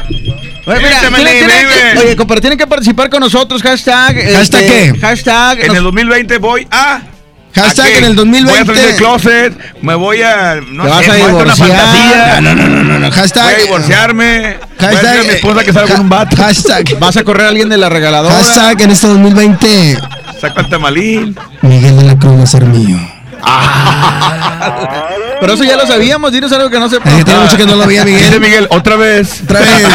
[0.65, 1.53] Oye, mira, Tamalín, tiene-
[1.93, 3.61] que- oye, compadre, tienen que participar con nosotros.
[3.61, 4.15] Hashtag.
[4.15, 4.99] ¿Hashtag este, qué?
[4.99, 5.59] Hashtag.
[5.61, 7.01] En nos- el 2020 voy a.
[7.55, 8.51] Hashtag ¿a en el 2020.
[8.51, 10.59] Voy a salir del closet, me voy a.
[10.71, 11.67] No Te vas sé, a hacer una divorciar.
[11.67, 12.41] fantasía.
[12.41, 13.43] No, no, no, no, no, hashtag.
[13.45, 14.39] Voy a divorciarme.
[14.39, 16.35] voy a Hashtag, a mi esposa que salga con un vato.
[16.37, 16.99] Hashtag.
[16.99, 18.35] Vas a correr a alguien de la regaladora.
[18.35, 19.97] Hashtag en este 2020.
[20.39, 21.35] Saca el tamalín.
[21.63, 22.99] Miguel de la Cruz va a ser mío.
[25.39, 26.31] Pero eso ya lo sabíamos.
[26.31, 27.09] Dinos algo que no sepa.
[27.09, 28.21] Es que tiene mucho que no lo veía, Miguel.
[28.25, 29.41] Dice Miguel, otra vez.
[29.43, 29.87] Otra vez.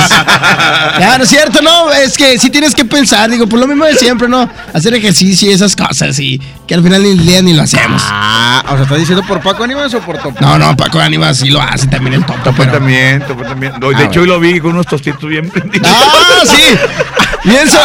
[0.98, 1.92] Ya, no es cierto, no.
[1.92, 4.48] Es que sí tienes que pensar, digo, por lo mismo de siempre, ¿no?
[4.72, 8.02] Hacer ejercicio y esas cosas, y que al final del día ni lo hacemos.
[8.06, 10.36] Ah, o sea, ¿estás diciendo por Paco Ánimas o por Topo?
[10.40, 12.72] No, no, Paco Ánimas sí lo hace también el topo, Topo pero...
[12.72, 13.74] también, Topo también.
[13.78, 15.88] No, de Ah, hecho, hoy lo vi con unos tostitos bien prendidos.
[15.90, 16.76] ¡Ah, sí!
[17.44, 17.78] Bien, so-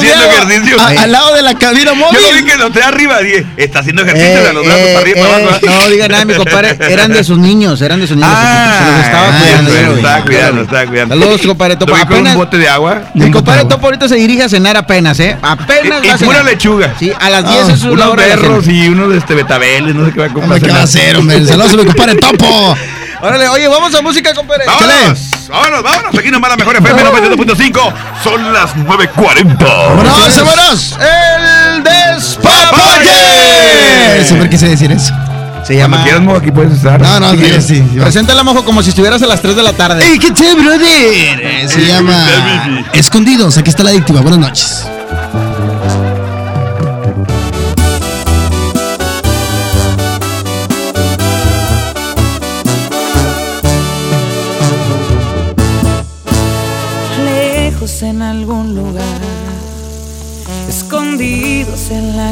[0.00, 0.80] bien ejercicio.
[0.80, 2.18] a- al lado de la cabina móvil.
[2.20, 3.20] Yo lo vi que lo tenía arriba.
[3.20, 5.60] Dije, está haciendo ejercicio Eh, de los brazos eh, para arriba y para eh, abajo.
[5.84, 6.78] no diga nada, mi compadre.
[6.80, 8.32] Eran de sus niños, eran de sus niños.
[8.34, 9.70] Ah, se los estaba ah, cuidando.
[9.70, 9.96] vi.
[9.98, 11.14] estaba cuidando, estaba cuidando.
[11.14, 11.92] Saludos, compadre Topo.
[11.92, 13.02] Lo vi con Apenas, un bote de agua.
[13.14, 15.36] mi compadre Topo ahorita se dirige a cenar apenas, ¿eh?
[15.42, 16.44] Apenas Y, va a y pura cenar.
[16.44, 16.94] lechuga.
[16.98, 18.72] Sí, a las 10 Ah, es su unos cena.
[18.72, 20.60] y unos este, betabeles, no sé qué va a comprar.
[20.60, 21.44] ¿qué va a hacer, hombre?
[21.46, 22.76] Saludos a mi compadre Topo.
[23.20, 24.64] Órale, oye, vamos a música, compadre.
[24.66, 26.18] Vámonos, vámonos, vámonos.
[26.18, 27.92] Aquí nomás la mejor FM 92.5.
[28.22, 29.56] Son las 9.40.
[29.58, 30.96] ¡Vámonos, vámonos!
[31.00, 33.10] El despapalle.
[34.24, 35.12] Siempre quise decir eso.
[35.64, 36.02] Se Cuando llama.
[36.04, 37.00] quieras, Mo, aquí puedes estar.
[37.00, 37.62] No, no, sí, sí.
[37.76, 37.80] sí.
[37.98, 40.04] Preséntala, mojo, como si estuvieras a las 3 de la tarde.
[40.06, 40.86] ¡Ey, qué chévere, brother!
[40.86, 43.58] Eh, Se llama Escondidos.
[43.58, 44.20] Aquí está la adictiva.
[44.20, 44.86] Buenas noches.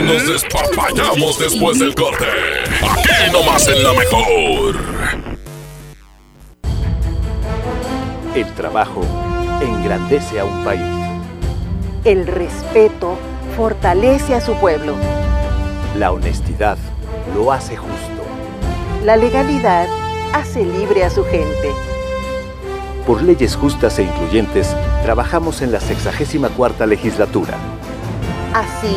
[0.00, 2.26] nos despapallamos después del corte?
[2.82, 4.76] Aquí nomás en la mejor.
[8.34, 9.02] El trabajo
[9.60, 10.82] engrandece a un país.
[12.04, 13.16] El respeto
[13.56, 14.94] fortalece a su pueblo.
[15.96, 16.76] La honestidad
[17.34, 18.22] lo hace justo.
[19.04, 19.88] La legalidad
[20.32, 21.72] hace libre a su gente.
[23.06, 27.54] Por leyes justas e incluyentes, trabajamos en la 64 legislatura.
[28.52, 28.96] Así,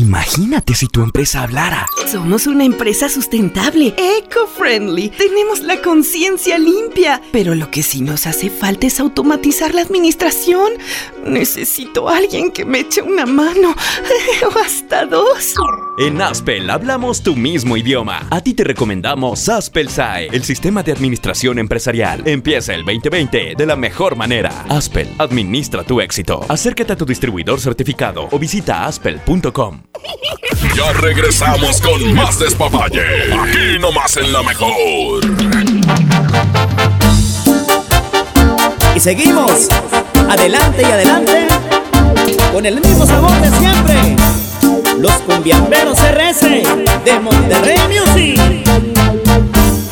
[0.00, 1.86] Imagínate si tu empresa hablara.
[2.10, 5.10] Somos una empresa sustentable, eco-friendly.
[5.10, 7.20] Tenemos la conciencia limpia.
[7.32, 10.72] Pero lo que sí nos hace falta es automatizar la administración.
[11.26, 13.74] Necesito a alguien que me eche una mano.
[14.54, 15.54] o hasta dos.
[15.98, 18.26] En Aspel hablamos tu mismo idioma.
[18.30, 22.26] A ti te recomendamos Aspel SAE, el sistema de administración empresarial.
[22.26, 24.64] Empieza el 2020 de la mejor manera.
[24.70, 26.40] Aspel, administra tu éxito.
[26.48, 29.89] Acércate a tu distribuidor certificado o visita aspel.com.
[30.76, 33.02] Ya regresamos con más despapalle.
[33.32, 35.24] Aquí nomás en la mejor.
[38.94, 39.68] Y seguimos
[40.28, 41.48] adelante y adelante
[42.52, 44.16] con el mismo sabor de siempre.
[44.98, 46.40] Los cumbiamberos RS
[47.04, 48.59] de Monterrey Music.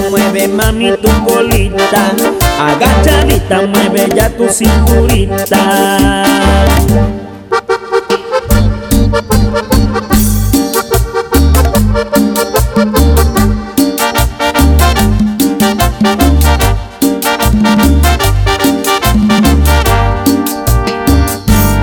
[0.00, 2.12] mueve mami tu colita,
[2.60, 6.24] agachadita mueve ya tu cinturita.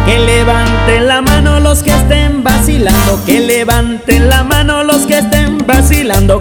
[0.06, 4.95] Que levanten la mano los que estén vacilando, que levanten la mano los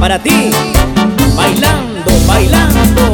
[0.00, 0.50] Para ti,
[1.34, 3.12] bailando, bailando.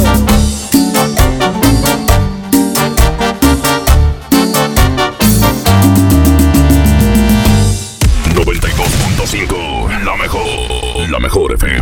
[8.35, 11.82] 92.5, la mejor, la mejor FM.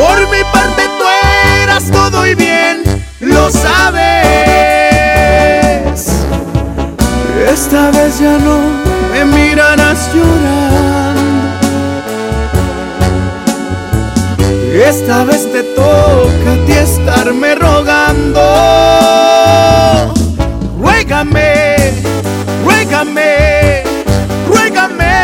[0.00, 1.04] Por mi parte tú
[1.62, 2.82] eras todo y bien,
[3.20, 4.00] lo sabes.
[7.52, 8.60] Esta vez ya no
[9.12, 11.20] me mirarás llorando.
[14.72, 18.40] Esta vez te toca a ti estarme rogando.
[20.80, 21.76] Ruégame,
[22.64, 23.82] ruégame,
[24.48, 25.16] ruégame,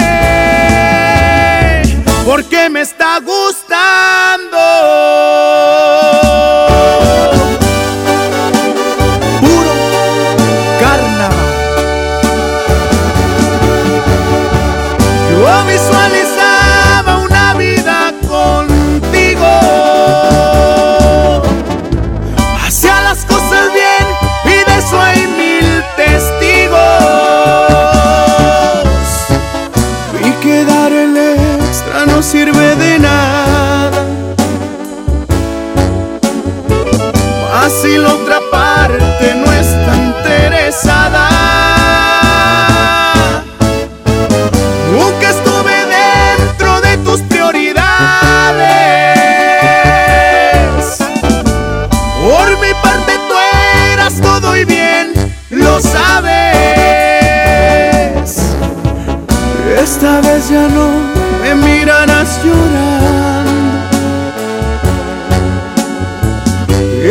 [2.26, 3.65] porque me está gustando.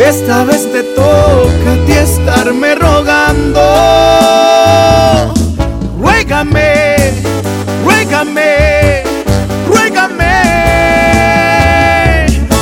[0.06, 3.60] Esta vez te toca a ti estarme rogando.
[5.98, 7.12] Ruégame,
[7.84, 9.02] ruégame,
[9.66, 10.36] ruégame,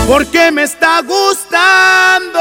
[0.09, 2.41] porque me está gustando.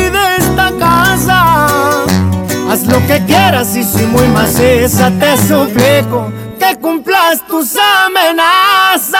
[2.71, 9.11] Haz lo que quieras y si muy maciza te suplico que cumplas tus amenazas.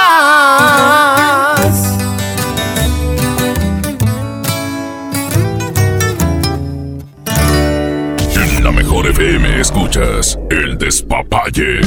[8.36, 11.82] En la mejor FM escuchas el despapalle.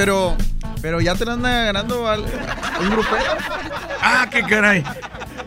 [0.00, 0.34] Pero,
[0.80, 3.22] pero ya te la anda ganando al, un grupero.
[4.00, 4.82] Ah, qué caray.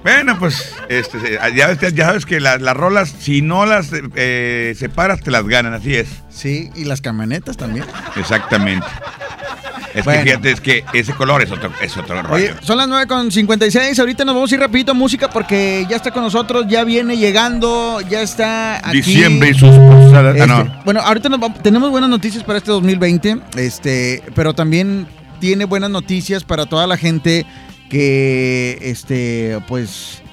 [0.04, 5.32] Bueno, pues este, ya, ya sabes que las, rolas, si no las eh, separas, te
[5.32, 6.10] las ganan, así es.
[6.30, 7.86] Sí, y las camionetas también.
[8.18, 8.86] Exactamente.
[9.94, 12.56] Es que fíjate, es que ese color es otro, es otro rollo.
[12.62, 16.24] son las 9.56, ahorita nos vamos a ir rapidito a música porque ya está con
[16.24, 18.98] nosotros, ya viene llegando, ya está aquí.
[18.98, 20.36] Diciembre y sus posadas.
[20.40, 21.30] Ah, este, bueno, ahorita
[21.62, 25.08] tenemos buenas noticias para este 2020, este, pero también
[25.40, 27.46] tiene buenas noticias para toda la gente
[27.94, 30.24] que, este, pues,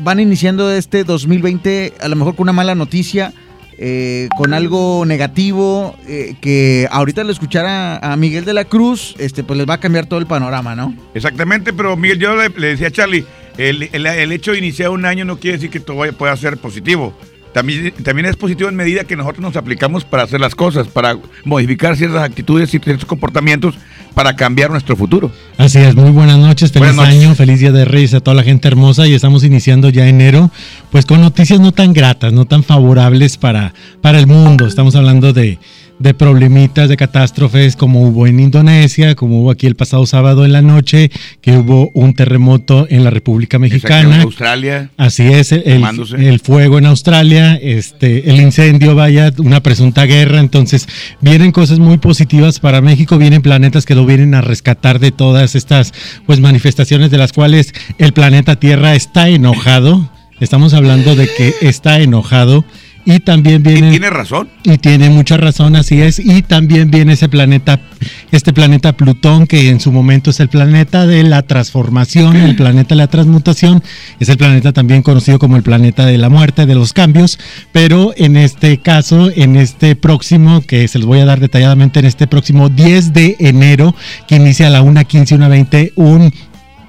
[0.00, 3.32] van iniciando este 2020 a lo mejor con una mala noticia
[3.78, 9.44] eh, con algo negativo, eh, que ahorita al escuchar a, Miguel de la Cruz, este,
[9.44, 10.94] pues les va a cambiar todo el panorama, ¿no?
[11.14, 13.24] Exactamente, pero Miguel, yo le, decía a Charlie,
[13.56, 17.14] el, hecho de iniciar un año no quiere decir que todo pueda ser positivo.
[17.52, 21.16] También, también es positivo en medida que nosotros nos aplicamos para hacer las cosas, para
[21.44, 23.76] modificar ciertas actitudes y ciertos comportamientos
[24.14, 25.30] para cambiar nuestro futuro.
[25.56, 28.68] Así es, muy buenas noches, feliz año, feliz día de Reyes a toda la gente
[28.68, 30.50] hermosa y estamos iniciando ya enero,
[30.90, 34.66] pues con noticias no tan gratas, no tan favorables para, para el mundo.
[34.66, 35.58] Estamos hablando de,
[36.00, 40.52] de problemitas, de catástrofes como hubo en Indonesia, como hubo aquí el pasado sábado en
[40.52, 41.10] la noche,
[41.42, 44.16] que hubo un terremoto en la República Mexicana.
[44.16, 44.90] En Australia.
[44.96, 45.84] Así es, el,
[46.18, 50.40] el, fuego en Australia, este, el incendio, vaya, una presunta guerra.
[50.40, 50.88] Entonces,
[51.20, 55.54] vienen cosas muy positivas para México, vienen planetas que lo vienen a rescatar de todas
[55.54, 55.92] estas
[56.24, 60.10] pues manifestaciones de las cuales el planeta Tierra está enojado.
[60.40, 62.64] Estamos hablando de que está enojado
[63.10, 63.90] Y también viene.
[63.90, 64.48] tiene razón.
[64.62, 66.20] Y tiene mucha razón, así es.
[66.20, 67.80] Y también viene ese planeta,
[68.30, 72.90] este planeta Plutón, que en su momento es el planeta de la transformación, el planeta
[72.90, 73.82] de la transmutación.
[74.20, 77.40] Es el planeta también conocido como el planeta de la muerte, de los cambios.
[77.72, 82.06] Pero en este caso, en este próximo, que se los voy a dar detalladamente en
[82.06, 83.92] este próximo 10 de enero,
[84.28, 86.32] que inicia a la 1.15 y 1.20, un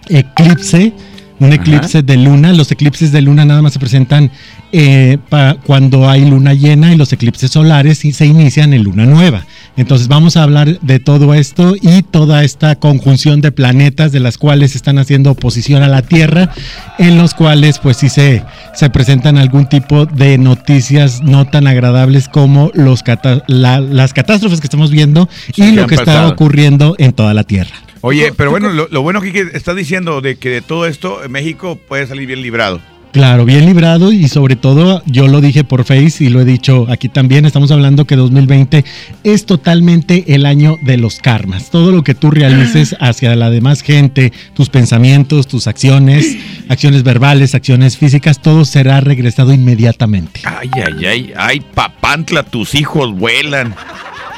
[0.08, 0.94] eclipse
[1.42, 2.54] un eclipse de luna.
[2.54, 4.32] Los eclipses de luna nada más se presentan
[4.72, 9.06] eh, pa- cuando hay luna llena y los eclipses solares y se inician en luna
[9.06, 9.46] nueva.
[9.78, 14.38] Entonces vamos a hablar de todo esto y toda esta conjunción de planetas de las
[14.38, 16.52] cuales están haciendo oposición a la Tierra,
[17.00, 18.44] en los cuales pues sí se,
[18.74, 24.60] se presentan algún tipo de noticias no tan agradables como los cata- la- las catástrofes
[24.62, 27.76] que estamos viendo Sí, y lo que está ocurriendo en toda la Tierra.
[28.02, 31.20] Oye, pero bueno, lo, lo bueno que que estás diciendo de que de todo esto
[31.30, 32.82] México puede salir bien librado.
[33.12, 36.86] Claro, bien librado y sobre todo yo lo dije por Face y lo he dicho
[36.90, 38.86] aquí también, estamos hablando que 2020
[39.26, 41.72] es totalmente el año de los karmas.
[41.72, 46.38] Todo lo que tú realices hacia la demás gente, tus pensamientos, tus acciones,
[46.70, 50.40] acciones verbales, acciones físicas, todo será regresado inmediatamente.
[50.46, 53.76] Ay, ay, ay, ay, papantla, tus hijos vuelan.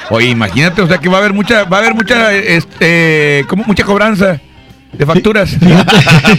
[0.09, 3.65] Oye, imagínate, o sea que va a haber mucha, va a haber mucha, este, como
[3.65, 4.41] mucha cobranza
[4.93, 5.57] de facturas.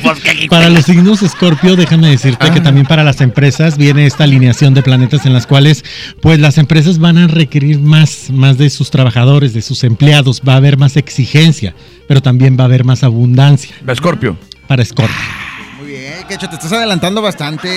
[0.03, 0.19] Pues,
[0.51, 4.83] Para los signos Escorpio, déjame decirte que también para las empresas viene esta alineación de
[4.83, 5.85] planetas en las cuales
[6.21, 10.55] pues las empresas van a requerir más, más de sus trabajadores, de sus empleados, va
[10.55, 11.75] a haber más exigencia,
[12.09, 13.75] pero también va a haber más abundancia.
[13.81, 14.37] Para Escorpio.
[14.67, 15.17] Para Escorpio.
[15.79, 17.69] Muy bien, Quecho, te estás adelantando bastante.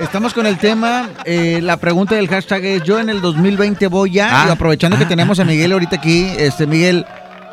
[0.00, 1.10] Estamos con el tema.
[1.24, 4.42] eh, la pregunta del hashtag es: Yo en el 2020 voy ya.
[4.42, 7.04] Ah, y aprovechando que ah, tenemos a Miguel ahorita aquí, este Miguel,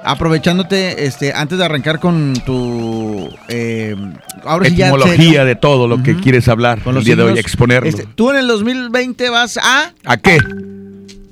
[0.03, 3.29] aprovechándote, este, antes de arrancar con tu.
[3.49, 3.95] eh,
[4.43, 4.87] ahora sí ya.
[4.89, 7.89] Etimología de todo lo que quieres hablar con el día de hoy, exponerlo.
[7.89, 9.93] este, tú en el 2020 vas a.
[10.05, 10.37] ¿A qué?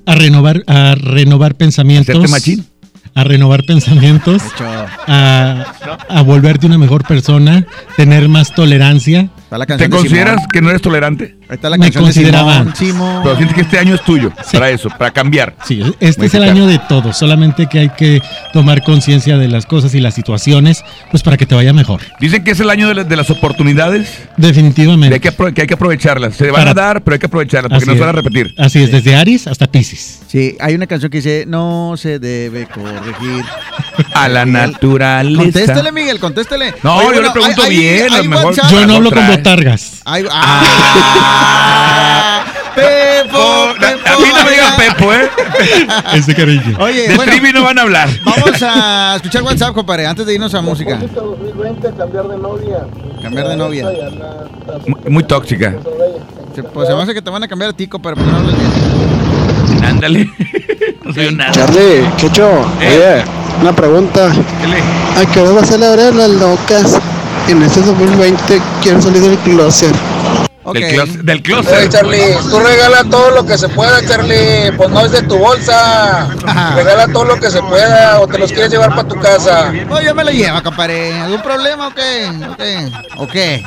[0.06, 2.14] A renovar, a renovar pensamientos.
[2.14, 2.66] ¿Hacerte machín?
[3.14, 4.42] A renovar pensamientos.
[5.08, 5.64] A,
[6.08, 9.30] a volverte una mejor persona, tener más tolerancia.
[9.78, 11.34] ¿Te consideras que no eres tolerante?
[11.48, 12.78] Ahí está la Me canción de consideraba Simón, antes.
[12.88, 13.20] Simón.
[13.22, 15.54] Pero sientes que este año es tuyo, para eso, para cambiar.
[15.64, 18.20] Sí, este es el año de todo, solamente que hay que
[18.52, 22.00] tomar conciencia de las cosas y las situaciones, pues para que te vaya mejor.
[22.20, 24.24] Dicen que es el año de, la- de las oportunidades.
[24.36, 25.18] Definitivamente.
[25.20, 26.34] De hay que, hay que aprovecharlas.
[26.34, 28.12] Se van Para- a dar, pero hay que aprovecharlas porque Así no se van a
[28.12, 28.54] repetir.
[28.58, 30.20] Así es, desde Aries hasta Pisces.
[30.26, 33.44] Sí, hay una canción que dice: No se debe corregir.
[34.14, 35.42] A la Miguel, naturaleza.
[35.42, 36.74] Contéstale, Miguel, contéstale.
[36.82, 38.70] No, yo le pregunto hay- hay- bien, a hay lo mejor- WhatsApp.
[38.70, 40.02] Yo no hablo con botargas.
[40.04, 41.35] Hay- ah,
[42.74, 45.30] Pepo, A mí no me digan Pepo, ¿eh?
[46.14, 46.76] Ese cariño.
[46.78, 48.08] Oye, de bueno, Trivi no van a hablar.
[48.24, 50.96] vamos a escuchar WhatsApp, compadre, antes de irnos a música.
[51.14, 52.78] 2020 cambiar de novia.
[53.22, 53.86] Cambiar de novia.
[54.86, 55.74] Muy, muy tóxica.
[56.54, 58.38] Se- Pues se me hace que te van a cambiar a ti, compadre, porque no
[58.38, 59.84] hablas bien.
[59.84, 60.30] Ándale.
[61.04, 61.52] no soy un nada.
[61.52, 62.48] Charlie, Quecho,
[62.80, 63.22] Eh.
[63.22, 63.24] oye,
[63.62, 64.26] una pregunta.
[65.16, 66.98] ¿A qué hora va a celebrar las locas?
[67.48, 69.94] En este 2020 quiero salir del closet.
[70.72, 71.88] Del, closet, del Hey.
[71.88, 74.72] Charlie, tú regala todo lo que se pueda, Charlie.
[74.76, 76.28] Pues no es de tu bolsa.
[76.74, 79.72] Regala todo lo que se pueda o te los quieres llevar para tu casa.
[79.88, 81.12] No, ya me lo lleva, compadre.
[81.12, 82.30] ¿Algún problema o qué?
[82.50, 82.92] ¿O qué?
[83.16, 83.64] ¿O qué?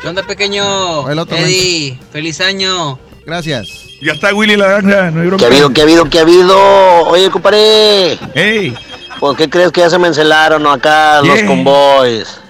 [0.00, 1.10] ¿Qué onda, pequeño?
[1.10, 2.98] El otro Eddie, feliz año.
[3.26, 3.68] Gracias.
[4.00, 5.38] Ya está Willy la granja, no hay bronca.
[5.38, 6.58] ¿Qué ha habido, qué ha habido, qué ha habido?
[7.06, 8.18] Oye, compadre.
[8.34, 8.76] Ey.
[9.18, 12.43] ¿Por qué crees que ya se me encelaron acá los convoys?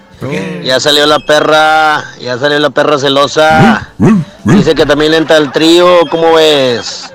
[0.63, 3.89] Ya salió la perra, ya salió la perra celosa.
[4.43, 7.11] Dice que también entra el trío, ¿cómo ves?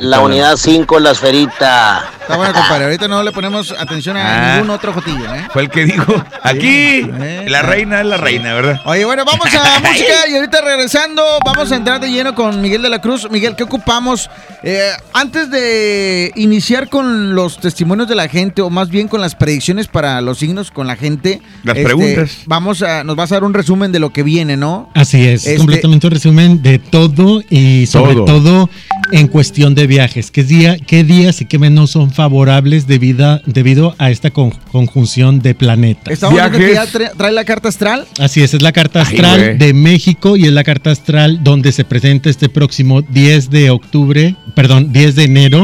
[0.00, 2.10] La unidad 5, la esferita.
[2.28, 2.84] Está bueno, compadre.
[2.84, 4.54] Ahorita no le ponemos atención a Ah.
[4.56, 5.48] ningún otro jotillo, ¿eh?
[5.50, 6.04] Fue el que dijo,
[6.42, 7.00] aquí,
[7.46, 8.82] la reina es la reina, ¿verdad?
[8.84, 12.82] Oye, bueno, vamos a música y ahorita regresando vamos a entrar de lleno con Miguel
[12.82, 13.26] de la Cruz.
[13.30, 14.28] Miguel, ¿qué ocupamos?
[14.62, 19.34] Eh, antes de iniciar con los testimonios de la gente, o más bien con las
[19.34, 21.40] predicciones para los signos con la gente.
[21.64, 22.38] Las este, preguntas.
[22.44, 24.90] Vamos a, nos vas a dar un resumen de lo que viene, ¿no?
[24.94, 28.24] Así es, Este- completamente un resumen de todo y sobre Todo.
[28.26, 28.70] todo,
[29.12, 30.30] en cuestión de viajes.
[30.30, 35.38] ¿Qué, día, qué días y qué menos son favorables debido, debido a esta con- conjunción
[35.38, 36.12] de planetas?
[36.12, 38.06] Estamos viendo que ya tra- trae la carta astral.
[38.18, 41.84] Así es, es la carta astral de México y es la carta astral donde se
[41.84, 45.62] presenta este próximo 10 de octubre, perdón, 10 de enero,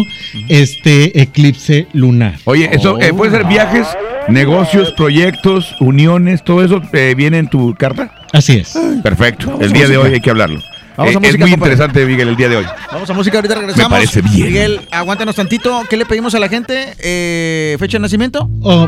[0.49, 2.37] este eclipse lunar.
[2.45, 3.89] Oye, eso eh, puede ser viajes,
[4.29, 8.15] negocios, proyectos, uniones, todo eso eh, viene en tu carta.
[8.33, 8.75] Así es.
[9.03, 9.59] Perfecto.
[9.61, 10.61] El día de hoy hay que hablarlo.
[10.97, 11.73] Vamos a Eh, música, es muy compadre.
[11.75, 12.67] interesante, Miguel, el día de hoy.
[12.93, 13.91] Vamos a música, ahorita regresamos.
[13.91, 14.47] Me parece bien.
[14.47, 15.83] Miguel, aguántanos tantito.
[15.91, 16.95] ¿Qué le pedimos a la gente?
[17.01, 18.49] Eh, ¿Fecha de nacimiento?
[18.63, 18.87] O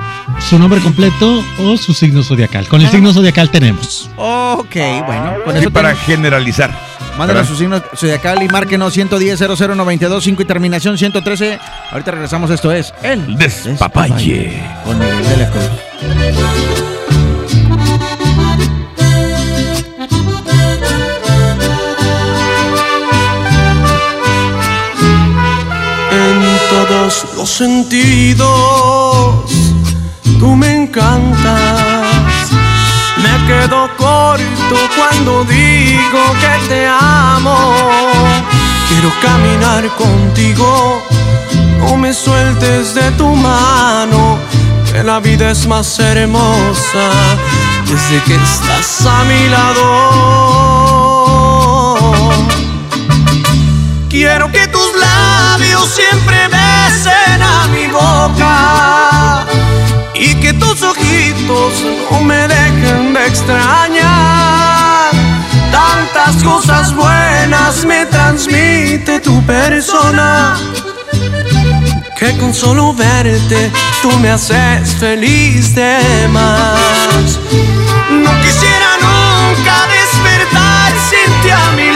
[0.48, 2.68] su nombre completo o su signo zodiacal.
[2.68, 4.08] Con el signo zodiacal tenemos.
[4.16, 5.34] Ok, bueno.
[5.44, 6.70] Con Sí, eso para tenemos- generalizar.
[7.18, 7.48] Mándenos ¿Verdad?
[7.48, 11.58] su signo zodiacal y márquenos 110 00925 y terminación 113.
[11.90, 14.62] Ahorita regresamos, esto es El Despapalle.
[14.84, 16.95] Con Miguel de la Cruz.
[26.88, 28.46] Todos los sentidos,
[30.38, 32.06] tú me encantas.
[33.16, 37.56] Me quedo corto cuando digo que te amo.
[38.88, 41.02] Quiero caminar contigo,
[41.78, 44.38] no me sueltes de tu mano,
[44.90, 47.10] que la vida es más hermosa
[47.86, 50.76] desde que estás a mi lado.
[54.08, 56.48] Quiero que tus labios siempre
[56.96, 59.44] besen a mi boca
[60.14, 65.10] y que tus ojitos no me dejen de extrañar.
[65.70, 70.56] Tantas cosas buenas me transmite tu persona
[72.18, 73.70] que con solo verte
[74.00, 77.38] tú me haces feliz de más.
[78.10, 81.95] No quisiera nunca despertar sin ti a mi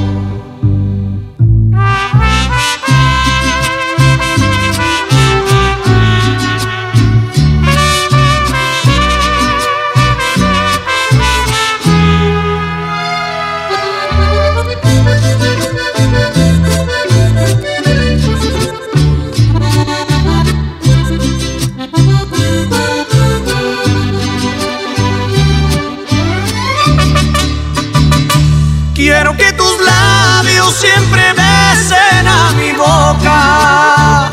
[30.71, 34.31] Siempre besen a mi boca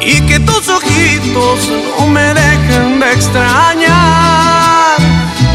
[0.00, 1.68] y que tus ojitos
[1.98, 4.96] no me dejen de extrañar.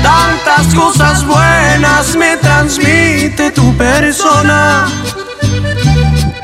[0.02, 4.88] Tantas cosas buenas me transmite tu persona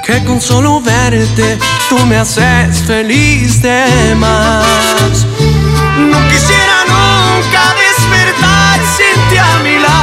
[0.05, 1.57] que con solo verte
[1.89, 5.25] tú me haces feliz de más.
[5.97, 10.02] No quisiera nunca despertar sin ti a mi lado.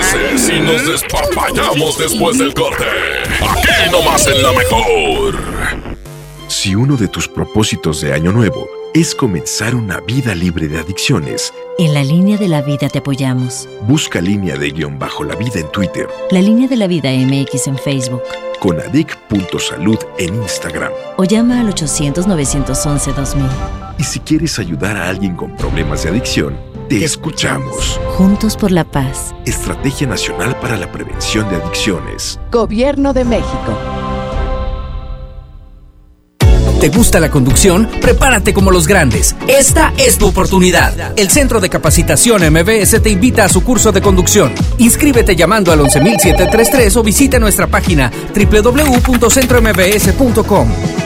[0.00, 2.84] Parece si nos despapallamos después del corte?
[3.40, 5.34] Aquí nomás en la mejor.
[6.48, 11.52] Si uno de tus propósitos de año nuevo es comenzar una vida libre de adicciones,
[11.78, 13.68] En la línea de la vida te apoyamos.
[13.82, 17.66] busca línea de guion bajo la vida en Twitter, La línea de la vida MX
[17.66, 18.22] en Facebook.
[18.60, 20.92] con adic.salud en Instagram.
[21.18, 23.48] O llama al 800-911-2000.
[23.98, 26.56] Y si quieres ayudar a alguien con problemas de adicción,
[26.88, 28.00] te escuchamos.
[28.16, 29.34] Juntos por la paz.
[29.44, 32.38] Estrategia Nacional para la Prevención de Adicciones.
[32.50, 33.76] Gobierno de México.
[36.80, 37.88] ¿Te gusta la conducción?
[38.00, 39.34] Prepárate como los grandes.
[39.48, 41.18] Esta es tu oportunidad.
[41.18, 44.52] El Centro de Capacitación MBS te invita a su curso de conducción.
[44.78, 51.05] Inscríbete llamando al 11733 o visita nuestra página www.centrombs.com.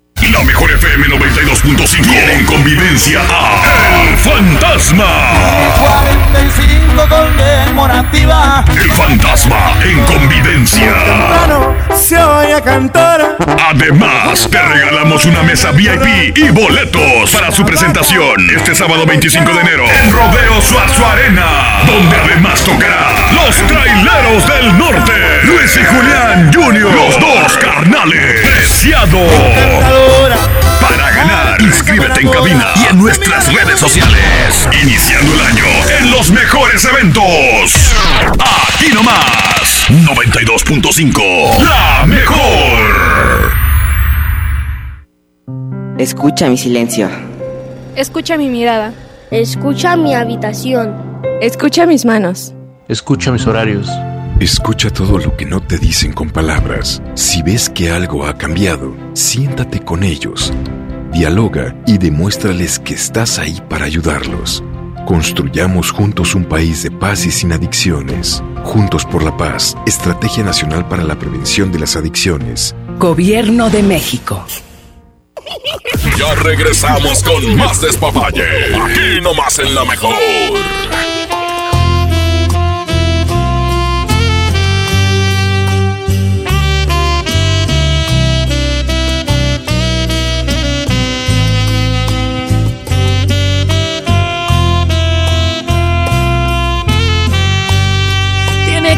[0.29, 5.05] La mejor FM 92.5 viene en convivencia a El Fantasma.
[5.79, 8.63] 45 conmemorativa.
[8.69, 10.93] El Fantasma en convivencia.
[11.05, 13.35] Temprano se oye cantar.
[13.69, 19.61] Además, te regalamos una mesa VIP y boletos para su presentación este sábado 25 de
[19.61, 25.13] enero en Rodeo Suazo Arena, donde además tocará los traileros del norte,
[25.43, 29.19] Luis y Julián Junior, los dos carnales, Preciado.
[30.81, 34.67] Para ganar, inscríbete en cabina y en nuestras redes sociales.
[34.83, 35.65] Iniciando el año
[35.99, 37.93] en los mejores eventos.
[38.67, 43.51] Aquí nomás, 92.5, la mejor.
[45.97, 47.09] Escucha mi silencio.
[47.95, 48.93] Escucha mi mirada.
[49.29, 51.21] Escucha mi habitación.
[51.41, 52.53] Escucha mis manos.
[52.87, 53.87] Escucha mis horarios.
[54.41, 56.99] Escucha todo lo que no te dicen con palabras.
[57.13, 60.51] Si ves que algo ha cambiado, siéntate con ellos.
[61.11, 64.63] Dialoga y demuéstrales que estás ahí para ayudarlos.
[65.05, 68.41] Construyamos juntos un país de paz y sin adicciones.
[68.63, 72.75] Juntos por la paz, Estrategia Nacional para la Prevención de las Adicciones.
[72.97, 74.43] Gobierno de México.
[76.17, 78.73] Ya regresamos con más despapalle.
[78.73, 80.15] Aquí nomás en la mejor.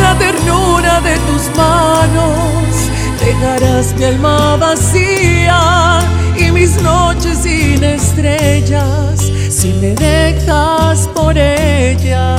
[0.00, 2.90] la ternura de tus manos.
[3.20, 6.00] Dejarás mi alma vacía
[6.36, 12.36] y mis noches sin estrellas si me dejas por ella.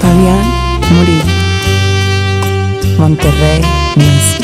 [0.00, 0.46] Fabián
[0.90, 1.34] Murillo.
[2.98, 3.60] Monterrey
[3.96, 4.43] Music.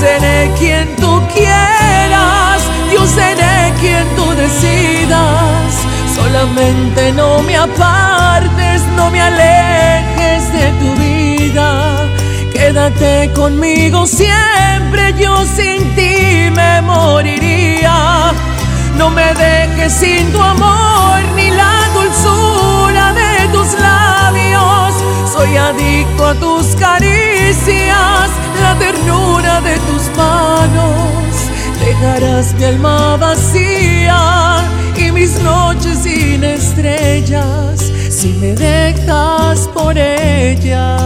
[0.00, 5.68] seré quien tú quieras, yo seré quien tú decidas.
[6.16, 11.68] Solamente no me apartes, no me alejes de tu vida.
[12.52, 18.32] Quédate conmigo siempre, yo sin ti me moriría.
[18.96, 22.79] No me dejes sin tu amor ni la dulzura.
[25.56, 28.30] Adicto a tus caricias,
[28.60, 31.50] la ternura de tus manos.
[31.84, 34.62] Dejarás mi alma vacía
[34.96, 40.96] y mis noches sin estrellas si me dejas por ella.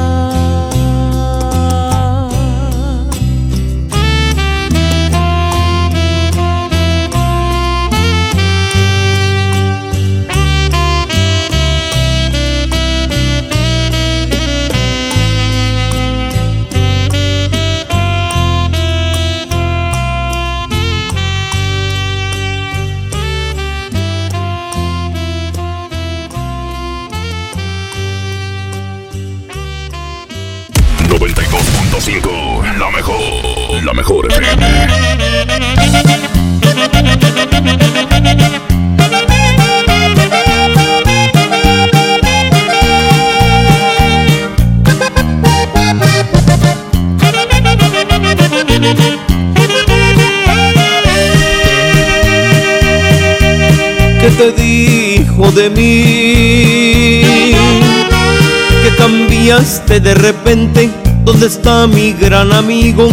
[61.34, 63.08] ¿Dónde está mi gran amigo?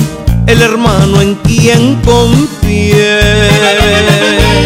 [0.46, 3.20] El hermano en quien confié.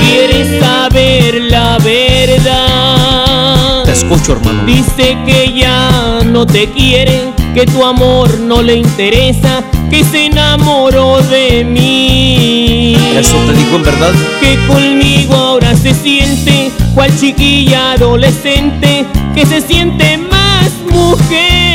[0.01, 3.85] ¿Quieres saber la verdad?
[3.85, 4.65] Te escucho, hermano.
[4.65, 11.21] Dice que ya no te quiere, que tu amor no le interesa, que se enamoró
[11.21, 12.97] de mí.
[13.17, 14.11] ¿Eso te dijo en verdad?
[14.41, 21.74] Que conmigo ahora se siente cual chiquilla adolescente, que se siente más mujer.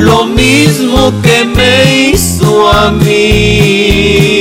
[0.00, 4.40] lo mismo que me hizo a mí.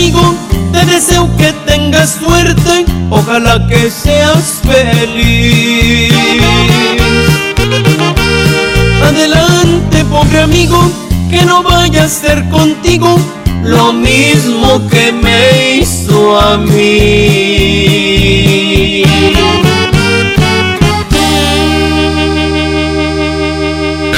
[0.00, 0.34] Amigo,
[0.72, 6.10] te deseo que tengas suerte, ojalá que seas feliz.
[9.04, 10.90] Adelante, pobre amigo,
[11.28, 13.14] que no vaya a ser contigo
[13.62, 17.82] lo mismo que me hizo a mí.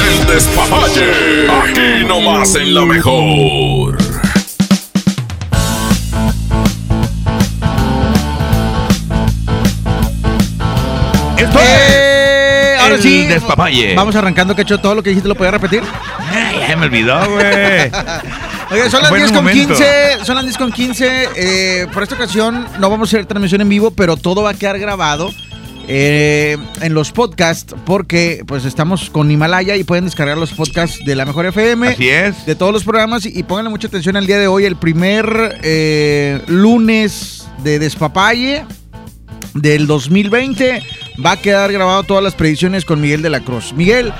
[0.07, 1.11] El despapalle,
[1.61, 3.82] aquí nomás en la mejor.
[13.03, 13.25] Sí.
[13.25, 13.95] despapalle.
[13.95, 14.79] Vamos arrancando, Cacho.
[14.79, 15.83] Todo lo que dijiste lo podía repetir.
[16.31, 17.91] Ay, ya me olvidó, güey.
[18.71, 19.75] Oye, son las Buen 10 con momento.
[19.75, 20.25] 15.
[20.25, 21.29] Son las 10 con 15.
[21.35, 24.53] Eh, por esta ocasión no vamos a hacer transmisión en vivo, pero todo va a
[24.53, 25.29] quedar grabado
[25.87, 31.15] eh, en los podcasts porque pues estamos con Himalaya y pueden descargar los podcasts de
[31.15, 31.89] la Mejor FM.
[31.89, 32.45] Así es.
[32.45, 35.59] De todos los programas y, y pónganle mucha atención al día de hoy, el primer
[35.61, 38.65] eh, lunes de Despapalle
[39.53, 40.81] del 2020.
[41.23, 43.73] Va a quedar grabado todas las predicciones con Miguel de la Cruz.
[43.73, 44.11] Miguel,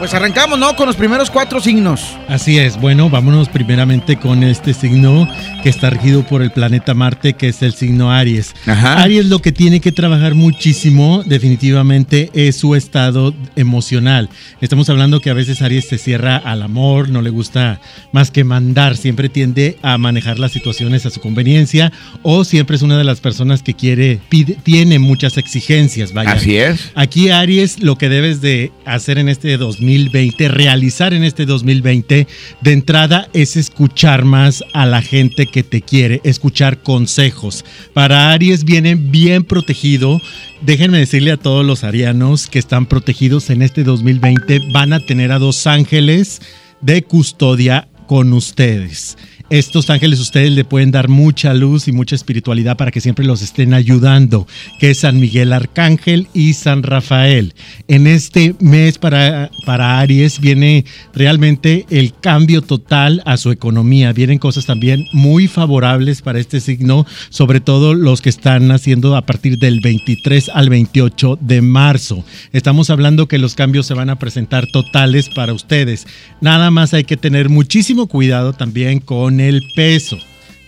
[0.00, 0.74] pues arrancamos, ¿no?
[0.76, 2.00] Con los primeros cuatro signos.
[2.26, 5.28] Así es, bueno, vámonos primeramente con este signo
[5.62, 8.54] que está regido por el planeta Marte, que es el signo Aries.
[8.66, 8.94] Ajá.
[9.02, 14.30] Aries lo que tiene que trabajar muchísimo definitivamente es su estado emocional.
[14.62, 17.78] Estamos hablando que a veces Aries se cierra al amor, no le gusta
[18.12, 22.82] más que mandar, siempre tiende a manejar las situaciones a su conveniencia o siempre es
[22.82, 26.32] una de las personas que quiere, pide- tiene muchas exigencias, vaya.
[26.32, 26.90] Así es.
[26.94, 29.58] Aquí Aries lo que debes de hacer en este
[29.90, 32.26] 2020, realizar en este 2020,
[32.60, 37.64] de entrada es escuchar más a la gente que te quiere, escuchar consejos.
[37.92, 40.20] Para Aries viene bien protegido.
[40.60, 45.32] Déjenme decirle a todos los arianos que están protegidos en este 2020, van a tener
[45.32, 46.40] a dos ángeles
[46.80, 49.16] de custodia con ustedes.
[49.50, 53.42] Estos ángeles ustedes le pueden dar mucha luz y mucha espiritualidad para que siempre los
[53.42, 54.46] estén ayudando,
[54.78, 57.52] que es San Miguel Arcángel y San Rafael.
[57.88, 64.12] En este mes para, para Aries viene realmente el cambio total a su economía.
[64.12, 69.26] Vienen cosas también muy favorables para este signo, sobre todo los que están naciendo a
[69.26, 72.24] partir del 23 al 28 de marzo.
[72.52, 76.06] Estamos hablando que los cambios se van a presentar totales para ustedes.
[76.40, 80.18] Nada más hay que tener muchísimo cuidado también con el peso.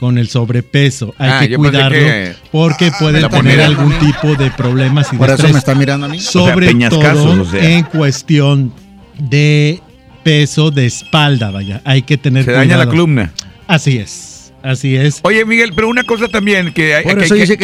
[0.00, 1.14] Con el sobrepeso.
[1.16, 3.66] Hay Ah, que cuidarlo que- porque me pueden tener ponía.
[3.66, 5.52] algún tipo de problemas y Por de eso estrés.
[5.52, 6.18] me está mirando a mí.
[6.18, 7.70] Sobre O sea, todo o sea.
[7.78, 8.72] en cuestión
[9.20, 9.80] de
[10.24, 11.82] peso de espalda, vaya.
[11.84, 12.90] Hay que tener Se daña la cuidado.
[12.90, 13.32] columna.
[13.68, 14.52] Así es.
[14.64, 15.20] Así es.
[15.22, 17.58] Oye, Miguel, pero una cosa también que hay, que, hay hay entender,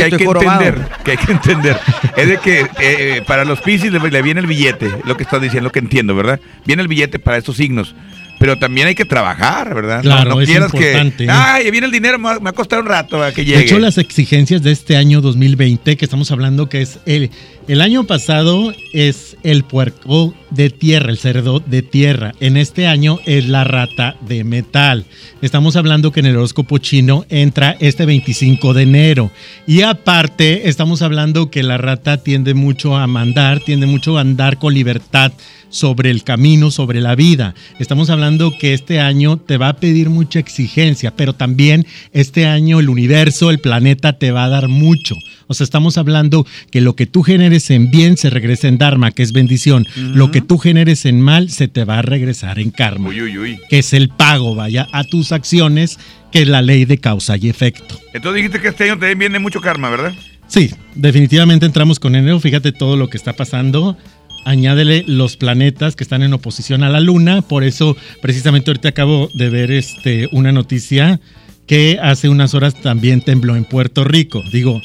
[1.05, 1.77] que hay que entender,
[2.17, 5.41] es de que eh, para los Piscis le, le viene el billete, lo que estás
[5.41, 6.41] diciendo, lo que entiendo, ¿verdad?
[6.67, 7.95] Viene el billete para estos signos.
[8.39, 10.03] Pero también hay que trabajar, ¿verdad?
[10.03, 11.27] Claro, no, no es quieras importante.
[11.27, 11.31] que.
[11.31, 13.59] Ay, viene el dinero, me va a costar un rato a que llegue.
[13.59, 17.31] De hecho, las exigencias de este año 2020, que estamos hablando que es el,
[17.67, 22.33] el año pasado es el puerco de tierra, el cerdo de tierra.
[22.41, 25.05] En este año es la rata de metal.
[25.43, 29.31] Estamos hablando que en el horóscopo chino entra este 25 de enero.
[29.67, 34.59] Y aparte, estamos hablando que la rata tiende mucho a mandar, tiende mucho a andar
[34.59, 35.33] con libertad
[35.71, 37.55] sobre el camino, sobre la vida.
[37.79, 42.81] Estamos hablando que este año te va a pedir mucha exigencia, pero también este año
[42.81, 45.15] el universo, el planeta te va a dar mucho.
[45.47, 49.13] O sea, estamos hablando que lo que tú generes en bien se regresa en Dharma,
[49.13, 49.87] que es bendición.
[49.97, 53.39] Lo que tú generes en mal se te va a regresar en karma, Uy, uy,
[53.39, 53.61] uy.
[53.71, 55.99] que es el pago, vaya, a tus acciones,
[56.33, 57.99] que es la ley de causa y efecto.
[58.13, 60.13] Entonces dijiste que este año también viene mucho karma, ¿verdad?
[60.49, 62.41] Sí, definitivamente entramos con enero.
[62.41, 63.97] Fíjate todo lo que está pasando.
[64.45, 67.43] Añádele los planetas que están en oposición a la luna.
[67.43, 71.21] Por eso, precisamente ahorita acabo de ver este, una noticia
[71.67, 74.43] que hace unas horas también tembló en Puerto Rico.
[74.53, 74.81] Digo,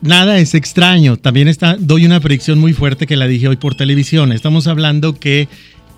[0.00, 1.16] nada es extraño.
[1.16, 4.32] También está, doy una predicción muy fuerte que la dije hoy por televisión.
[4.32, 5.48] Estamos hablando que,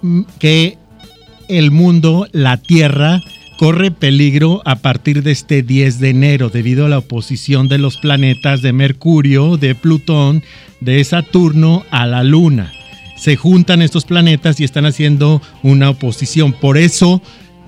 [0.03, 0.77] mm, que
[1.49, 3.20] el mundo, la Tierra,
[3.59, 7.97] corre peligro a partir de este 10 de enero debido a la oposición de los
[7.97, 10.43] planetas de Mercurio, de Plutón,
[10.81, 12.73] de Saturno a la Luna.
[13.16, 16.53] Se juntan estos planetas y están haciendo una oposición.
[16.53, 17.23] Por eso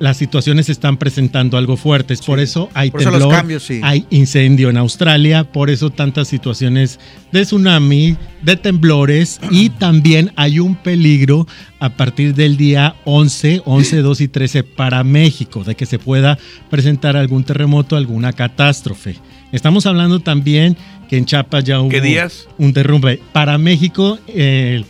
[0.04, 2.20] las situaciones están presentando algo fuertes.
[2.20, 3.80] Por eso hay Por eso los temblor, cambios, sí.
[3.82, 7.00] hay incendio en Australia, por eso tantas situaciones
[7.32, 11.46] de tsunami, de temblores y también hay un peligro
[11.80, 16.38] a partir del día 11, 11, 2 y 13 para México, de que se pueda
[16.68, 19.16] presentar algún terremoto, alguna catástrofe.
[19.52, 20.76] Estamos hablando también
[21.08, 22.46] que en Chiapas ya hubo días?
[22.58, 23.22] un derrumbe.
[23.32, 24.84] Para México, eh,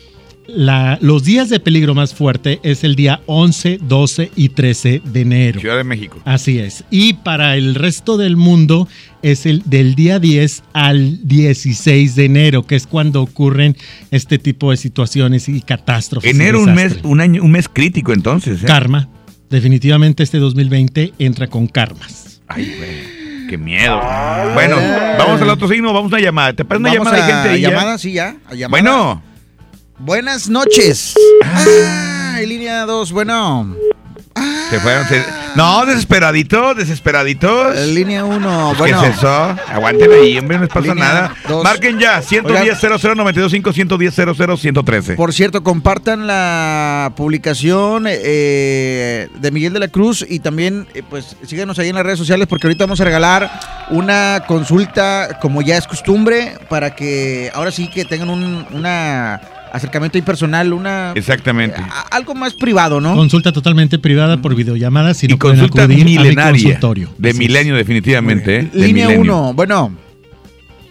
[0.47, 5.21] la- los días de peligro más fuerte es el día 11, 12 y 13 de
[5.21, 5.61] enero.
[5.61, 6.21] Ciudad de México.
[6.25, 6.85] Así es.
[6.91, 8.89] Y para el resto del mundo
[9.23, 13.77] es el del día 10 al 16 de enero, que es cuando ocurren
[14.11, 16.31] este tipo de situaciones y catástrofes.
[16.33, 18.63] y Enero, un mes, un año, un mes crítico entonces.
[18.63, 18.67] ¿eh?
[18.67, 19.09] Karma.
[19.51, 22.41] Definitivamente este 2020 entra con karmas.
[22.49, 23.25] Ay, güey.
[23.49, 24.01] Qué miedo.
[24.55, 24.77] Bueno,
[25.19, 26.53] vamos al otro signo, vamos a una llamada.
[26.55, 27.61] ¿Te parece una Vamos llamada de a gente ahí?
[27.61, 27.71] ya?
[27.71, 28.37] llamada, sí, ya.
[28.47, 28.69] a llamada.
[28.83, 29.23] Bueno.
[29.99, 31.15] Buenas noches.
[31.43, 33.75] Ah, en línea 2, bueno.
[34.71, 35.07] Se fueron.
[35.07, 36.75] se- No, desesperaditos.
[37.79, 39.05] En línea 1, ¿Qué bueno.
[39.05, 39.57] es eso?
[39.69, 41.35] Aguanten ahí, hombre, no les pasa Línea nada.
[41.49, 41.63] dos.
[41.63, 45.15] Marquen ya, 110 00 925 110 00 113.
[45.15, 51.37] Por cierto, compartan la publicación eh, de Miguel de la Cruz y también, eh, pues,
[51.47, 53.49] síganos ahí en las redes sociales porque ahorita vamos a regalar
[53.91, 59.41] una consulta, como ya es costumbre, para que ahora sí que tengan un una
[59.75, 61.77] acercamiento ahí personal, una Exactamente.
[61.81, 63.15] a- algo más privado, ¿no?
[63.15, 66.51] Consulta totalmente privada por videollamada si Y no pueden consulta acudir a mi milenaria.
[66.63, 67.09] consultorio.
[67.19, 67.39] De Así es.
[67.39, 68.57] milenio, definitivamente.
[68.61, 68.71] ¿eh?
[68.73, 69.35] De Línea milenio.
[69.41, 69.95] 1, bueno.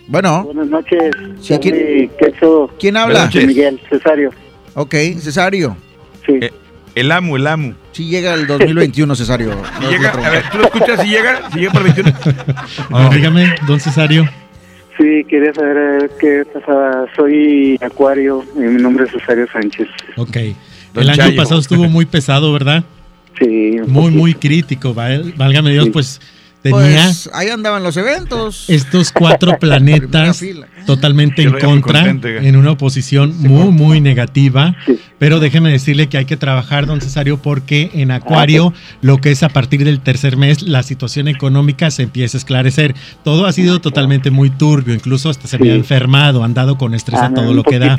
[0.08, 0.44] Bueno.
[0.44, 1.12] Buenas noches.
[1.42, 2.70] Sí, ¿quién- Quecho.
[2.80, 3.30] ¿Quién habla?
[3.34, 4.32] Miguel Cesario.
[4.74, 5.78] Ok, Cesario.
[6.26, 6.34] Sí.
[6.42, 6.52] Eh,
[6.96, 7.74] el amo, el amo.
[7.94, 9.52] Sí llega el 2021, Cesario.
[9.80, 11.50] Si llega, a ver, ¿tú lo escuchas si llega?
[11.52, 12.18] Si llega para el 21.
[12.92, 14.30] A ver, dígame, don Cesario.
[14.98, 17.06] Sí, quería saber eh, qué pasaba.
[17.16, 19.88] Soy Acuario y mi nombre es Cesario Sánchez.
[20.18, 20.38] Ok.
[20.94, 21.36] Don El año Chayo.
[21.36, 22.84] pasado estuvo muy pesado, ¿verdad?
[23.40, 23.78] Sí.
[23.88, 24.94] Muy, muy crítico.
[24.94, 26.22] val- Válgame Dios, pues
[26.64, 28.70] tenía Pues ahí andaban los eventos.
[28.70, 30.42] estos cuatro planetas
[30.86, 34.76] totalmente en contra, en una oposición muy, muy negativa.
[35.20, 39.44] Pero déjeme decirle que hay que trabajar, don Cesario, porque en Acuario, lo que es
[39.44, 42.94] a partir del tercer mes, la situación económica se empieza a esclarecer.
[43.24, 47.28] Todo ha sido totalmente muy turbio, incluso hasta se había enfermado, andado con estrés Ah,
[47.28, 47.96] a todo un lo que da.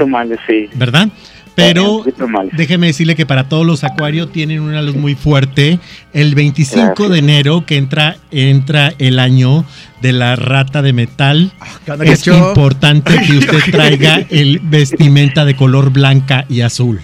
[0.74, 1.09] ¿verdad?
[1.55, 2.05] Pero
[2.52, 5.78] déjeme decirle que para todos los acuarios tienen una luz muy fuerte.
[6.12, 9.64] El 25 de enero que entra, entra el año
[10.02, 11.52] de la rata de metal,
[11.89, 17.01] onda, es importante que usted traiga el vestimenta de color blanca y azul.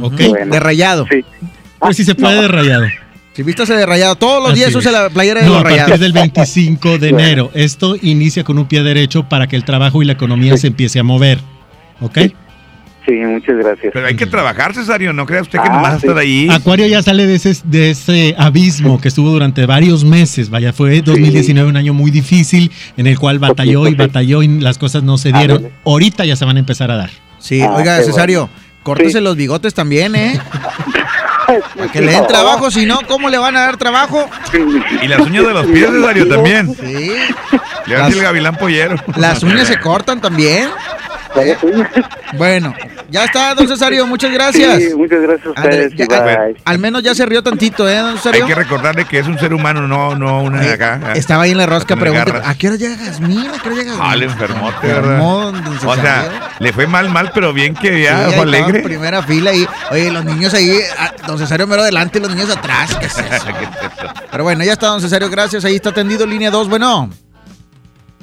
[0.00, 0.18] ¿Ok?
[0.18, 1.06] De rayado.
[1.80, 2.86] Pues si se puede de rayado.
[3.32, 4.98] Si vístase de rayado, todos los Así días usa es.
[4.98, 6.00] la playera de No, los a partir rayados.
[6.00, 7.50] del 25 de enero.
[7.54, 10.98] Esto inicia con un pie derecho para que el trabajo y la economía se empiece
[11.00, 11.38] a mover.
[12.00, 12.18] ¿Ok?
[13.10, 13.90] Sí, muchas gracias.
[13.92, 15.12] Pero hay que trabajar, Cesario.
[15.12, 16.06] No crea usted que Ah, nomás sí.
[16.06, 16.48] estar ahí.
[16.48, 20.48] Acuario ya sale de ese, de ese abismo que estuvo durante varios meses.
[20.48, 24.78] Vaya, fue 2019 un año muy difícil en el cual batalló y batalló y las
[24.78, 25.70] cosas no se dieron.
[25.84, 27.10] Ahorita ya se van a empezar a dar.
[27.40, 28.48] Sí, Ah, oiga, Cesario,
[28.84, 30.38] córtese los bigotes también, ¿eh?
[31.76, 34.24] Para que le den trabajo, si no, ¿cómo le van a dar trabajo?
[35.02, 36.72] Y las uñas de los pies, Cesario, también.
[36.80, 37.10] Sí.
[37.86, 38.94] Le decir el gavilán pollero.
[39.16, 40.68] Las uñas se cortan también.
[42.36, 42.74] Bueno,
[43.10, 44.78] ya está, don Cesario, muchas gracias.
[44.82, 45.92] Sí, muchas gracias a ustedes.
[45.96, 46.56] ya- bye.
[46.64, 48.46] al menos ya se rió tantito, ¿eh, don Hay Cesario?
[48.46, 51.12] que recordarle que es un ser humano, no, no una de acá.
[51.14, 52.42] Estaba ahí en la rosca, pregunta.
[52.44, 53.48] ¿a qué hora llega Jazmín?
[53.48, 55.62] ¿A qué hora llega Ah, le enfermote, Enfermó, ¿verdad?
[55.80, 58.80] don O sea, le fue mal, mal, pero bien que Sí, ya, en alegre.
[58.82, 59.66] primera fila ahí.
[59.90, 62.94] Oye, los niños ahí, ah, don Cesario mero adelante y los niños atrás.
[62.96, 63.46] ¿Qué es eso?
[64.30, 65.64] Pero bueno, ya está, don Cesario, gracias.
[65.64, 67.10] Ahí está atendido línea 2, bueno.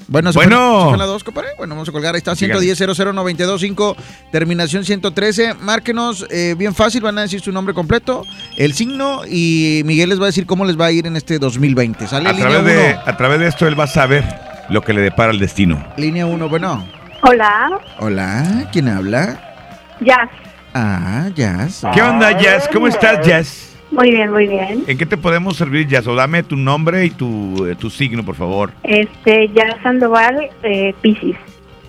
[0.08, 0.58] Bueno, ¿se Bueno.
[0.72, 1.50] fue, se fue la 2, compadre?
[1.58, 2.16] Bueno, vamos a colgar.
[2.16, 3.96] Ahí está, 110 00925
[4.32, 5.56] terminación 113.
[5.56, 8.24] Márquenos, eh, bien fácil, van a decir su nombre completo,
[8.58, 11.40] el signo y Miguel les va a decir cómo les va a ir en este
[11.40, 12.08] 2020.
[12.08, 12.82] Sale A línea través, 1.
[12.84, 14.24] de, a través de esto él va a saber
[14.70, 15.86] lo que le depara el destino.
[15.98, 16.88] Línea 1, bueno.
[17.24, 19.96] Hola, Hola, ¿quién habla?
[20.00, 20.30] Jazz.
[20.74, 21.82] Ah, Jazz.
[21.94, 22.70] ¿Qué onda, Jazz?
[22.72, 23.70] ¿Cómo estás, Jazz?
[23.98, 24.84] Muy bien, muy bien.
[24.86, 26.06] ¿En qué te podemos servir, Jazz?
[26.06, 28.72] O dame tu nombre y tu, eh, tu signo, por favor.
[28.84, 31.36] Este, Jazz Sandoval, eh, Piscis.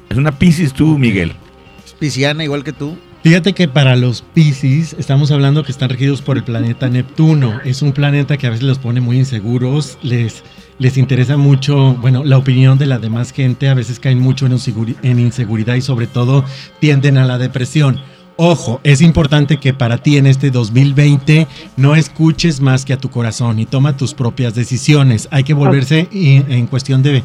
[0.09, 1.35] Es una Pisces tú, Miguel.
[1.85, 2.97] Es pisciana igual que tú.
[3.23, 7.61] Fíjate que para los Pisces estamos hablando que están regidos por el planeta Neptuno.
[7.67, 10.45] Es un planeta que a veces los pone muy inseguros, les,
[10.79, 14.57] les interesa mucho, bueno, la opinión de la demás gente, a veces caen mucho en,
[15.03, 16.43] en inseguridad y sobre todo
[16.81, 18.01] tienden a la depresión.
[18.41, 23.11] Ojo, es importante que para ti en este 2020 no escuches más que a tu
[23.11, 25.27] corazón y toma tus propias decisiones.
[25.33, 27.25] Hay que volverse en cuestión de,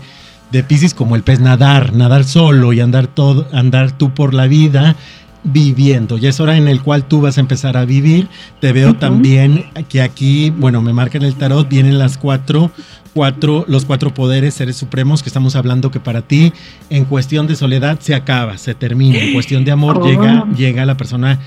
[0.52, 4.48] de Pisces como el pez nadar, nadar solo y andar todo, andar tú por la
[4.48, 4.96] vida
[5.44, 6.18] viviendo.
[6.18, 8.28] Ya es hora en el cual tú vas a empezar a vivir.
[8.60, 12.72] Te veo también que aquí, bueno, me marca en el tarot, vienen las cuatro,
[13.14, 16.54] cuatro, los cuatro poderes, seres supremos, que estamos hablando que para ti,
[16.90, 19.20] en cuestión de soledad, se acaba, se termina.
[19.20, 20.06] En cuestión de amor, Oh.
[20.08, 21.40] llega, llega la persona.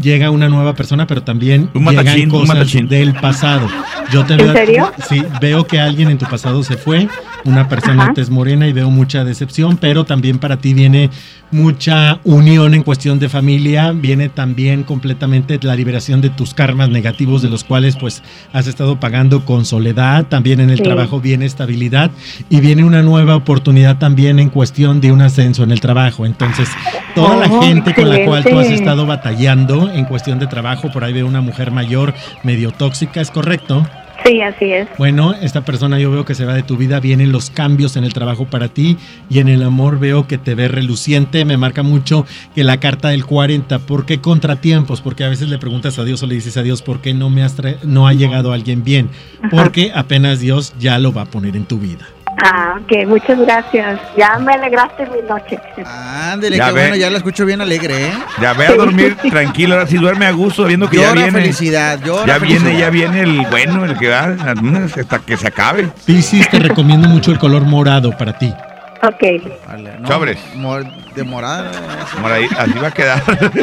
[0.00, 2.88] Llega una nueva persona, pero también Un llegan matachín, un cosas matachín.
[2.88, 3.66] del pasado.
[4.12, 4.92] Yo te ¿En veo, serio?
[5.08, 7.06] Sí, veo que alguien en tu pasado se fue,
[7.44, 8.12] una persona Ajá.
[8.14, 11.10] tez morena y veo mucha decepción, pero también para ti viene
[11.52, 17.42] mucha unión en cuestión de familia, viene también completamente la liberación de tus karmas negativos
[17.42, 18.22] de los cuales pues
[18.52, 20.82] has estado pagando con soledad, también en el Sí.
[20.84, 22.10] trabajo viene estabilidad
[22.48, 26.24] y viene una nueva oportunidad también en cuestión de un ascenso en el trabajo.
[26.24, 26.68] Entonces,
[27.14, 28.74] toda la Oh, gente con la cual tú has excelente.
[28.74, 32.12] estado batallando en cuestión de trabajo, por ahí veo una mujer mayor
[32.42, 33.86] medio tóxica, ¿es correcto?
[34.24, 34.88] Sí, así es.
[34.98, 38.04] Bueno, esta persona yo veo que se va de tu vida, vienen los cambios en
[38.04, 38.98] el trabajo para ti
[39.30, 43.08] y en el amor veo que te ve reluciente, me marca mucho que la carta
[43.08, 45.00] del 40, ¿por qué contratiempos?
[45.00, 47.30] Porque a veces le preguntas a Dios o le dices a Dios, ¿por qué no
[47.30, 49.08] me has no ha llegado alguien bien?
[49.50, 52.06] Porque apenas Dios ya lo va a poner en tu vida.
[52.42, 54.00] Ah, ok, muchas gracias.
[54.16, 55.58] Ya me alegraste mi noche.
[55.84, 56.80] Ándele, Ya qué ve.
[56.80, 58.12] bueno, ya la escucho bien alegre, ¿eh?
[58.40, 61.32] Ya ve a dormir tranquilo, ahora sí duerme a gusto, viendo que ya viene.
[61.32, 64.34] felicidad, llora ya viene, ya viene el bueno, el que va
[64.98, 65.88] hasta que se acabe.
[66.06, 68.52] Piscis, te recomiendo mucho el color morado para ti.
[69.02, 69.22] Ok.
[69.66, 70.38] Vale, no, Sobres.
[70.56, 70.84] mor-
[71.14, 71.70] de morada.
[72.58, 73.22] Así va a quedar.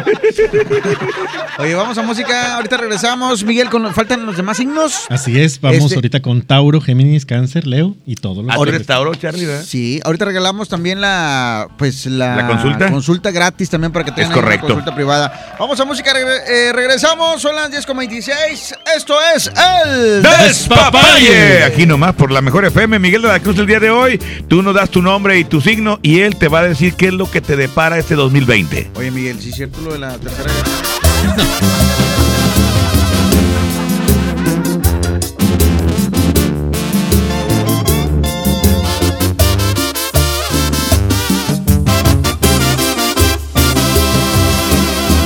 [1.59, 3.43] Oye, vamos a música, ahorita regresamos.
[3.43, 5.05] Miguel, con, faltan los demás signos.
[5.09, 8.67] Así es, vamos Este- ahorita con Tauro, Géminis, Cáncer, Leo y tú otros.
[8.67, 9.63] eres Tauro, Charlie, ¿verdad?
[9.65, 12.89] Sí, ahorita regalamos también la pues la, ¿La consulta?
[12.91, 14.67] consulta gratis también para que tengan una correcto.
[14.67, 15.55] consulta privada.
[15.59, 18.75] Vamos a música, eh, regresamos, son las 10.26.
[18.95, 21.63] Esto es el ¡Despapalle!
[21.63, 24.17] Aquí nomás por la mejor FM, Miguel de la Cruz, el día de hoy.
[24.47, 27.07] Tú nos das tu nombre y tu signo y él te va a decir qué
[27.07, 28.91] es lo que te depara este 2020.
[28.95, 30.51] Oye, Miguel, sí es cierto lo de la tercera.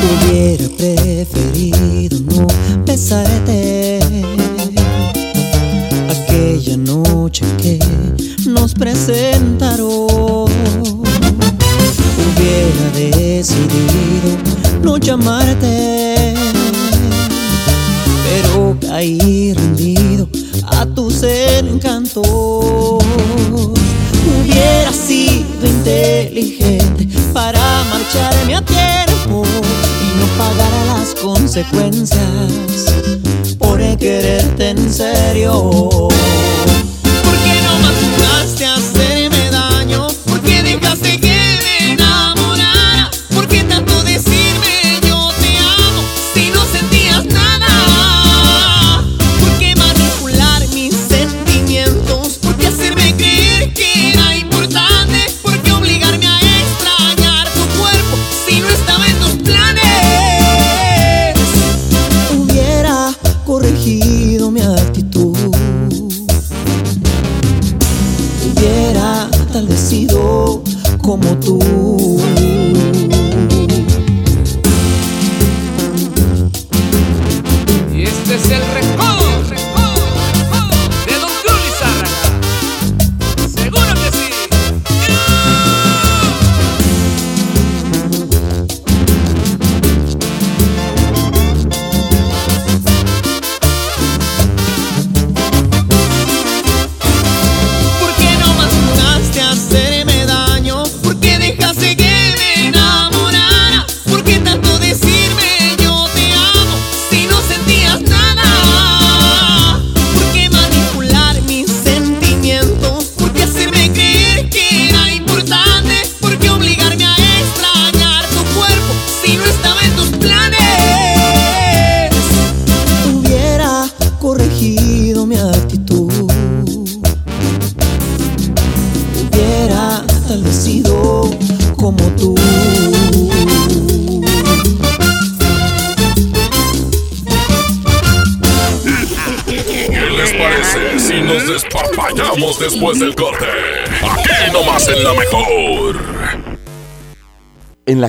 [0.03, 2.47] Hubiera preferido no
[2.85, 3.99] besarte
[6.09, 7.79] aquella noche que
[8.45, 10.50] nos presentaron.
[13.41, 14.37] Decidido
[14.83, 16.35] no llamarte,
[18.23, 20.29] pero caí rendido
[20.67, 22.23] a tus encantos.
[24.27, 32.21] Hubiera sido inteligente para marcharme a tiempo y no pagar las consecuencias
[33.57, 36.09] por quererte en serio.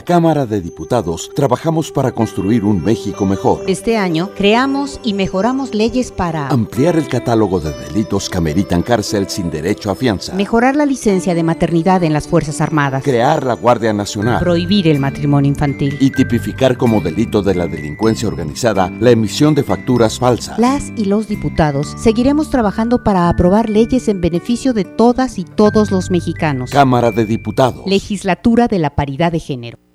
[0.02, 3.60] La Cámara de Diputados trabajamos para construir un México mejor.
[3.68, 9.28] Este año creamos y mejoramos leyes para Ampliar el catálogo de delitos que ameritan cárcel
[9.28, 10.34] sin derecho a fianza.
[10.34, 14.40] mejorar la licencia de maternidad en las Fuerzas Armadas, Crear la Guardia Nacional.
[14.40, 15.96] prohibir el matrimonio infantil.
[16.00, 20.58] Y tipificar como delito de la delincuencia organizada la emisión de facturas falsas.
[20.58, 25.92] Las y los diputados seguiremos trabajando para aprobar leyes en beneficio de todas y todos
[25.92, 26.72] los mexicanos.
[26.72, 27.86] Cámara de Diputados.
[27.86, 29.78] Legislatura de la Paridad de Género.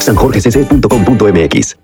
[0.00, 1.83] sanjorgecc.com.mx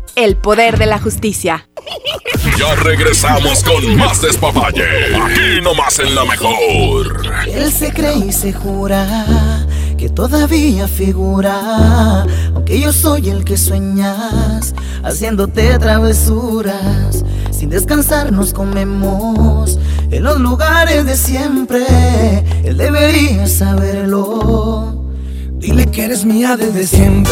[0.15, 1.67] El poder de la justicia.
[2.57, 5.15] Ya regresamos con más despapalle.
[5.15, 7.21] Aquí nomás en la mejor.
[7.47, 9.65] Él se cree y se jura
[9.97, 12.25] que todavía figura,
[12.55, 14.73] aunque yo soy el que sueñas,
[15.03, 17.23] haciéndote travesuras.
[17.51, 19.77] Sin descansar nos comemos
[20.09, 21.85] en los lugares de siempre.
[22.63, 25.05] Él debería saberlo.
[25.51, 27.31] Dile que eres mía desde siempre.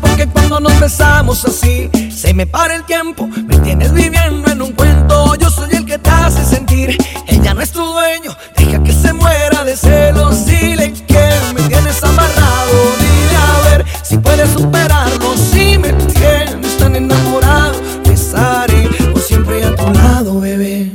[0.00, 3.26] porque cuando nos besamos así, se me para el tiempo.
[3.26, 5.34] Me tienes viviendo en un cuento.
[5.36, 6.96] Yo soy el que te hace sentir.
[7.26, 8.36] Ella no es tu dueño.
[8.56, 10.46] Deja que se muera de celos.
[10.46, 12.72] Dile que me tienes amarrado.
[12.98, 15.36] Dile a ver si puedes superarlo.
[15.36, 20.90] Si me tienes tan enamorado, estaré por siempre a tu lado, bebé.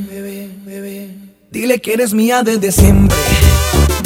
[1.52, 3.18] Dile que eres mía desde siempre.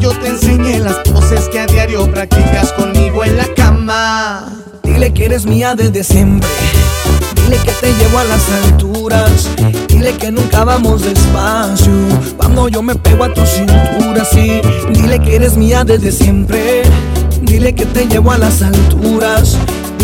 [0.00, 4.52] Yo te enseñé las poses que a diario practicas conmigo en la cama.
[4.84, 6.48] Dile que eres mía desde siempre.
[7.34, 9.48] Dile que te llevo a las alturas.
[9.88, 11.92] Dile que nunca vamos despacio.
[12.36, 14.60] Cuando yo me pego a tu cintura, sí.
[14.92, 16.82] Dile que eres mía desde siempre.
[17.42, 19.56] Dile que te llevo a las alturas.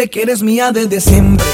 [0.00, 1.44] Dile que eres mía desde siempre.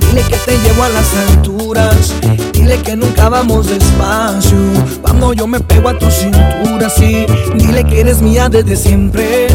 [0.00, 2.14] Dile que te llevo a las alturas.
[2.54, 4.56] Dile que nunca vamos despacio.
[5.02, 7.26] Cuando yo me pego a tu cintura, sí.
[7.56, 9.48] Dile que eres mía desde siempre.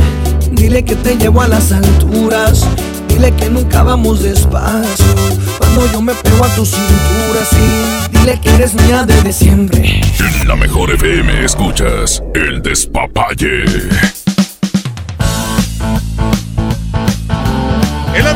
[0.51, 2.67] Dile que te llevo a las alturas.
[3.07, 5.05] Dile que nunca vamos despacio.
[5.57, 8.11] Cuando yo me pego a tu cintura, sí.
[8.11, 10.01] Dile que eres mía desde siempre.
[10.19, 13.63] En la mejor FM escuchas el despapalle.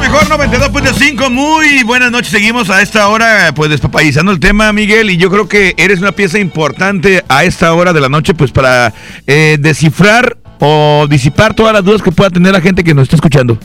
[0.09, 1.29] Mejor 92.5.
[1.29, 2.29] Muy buenas noches.
[2.29, 5.09] Seguimos a esta hora, pues despapayizando el tema, Miguel.
[5.09, 8.51] Y yo creo que eres una pieza importante a esta hora de la noche, pues
[8.51, 8.93] para
[9.25, 13.17] eh, descifrar o disipar todas las dudas que pueda tener la gente que nos está
[13.17, 13.59] escuchando.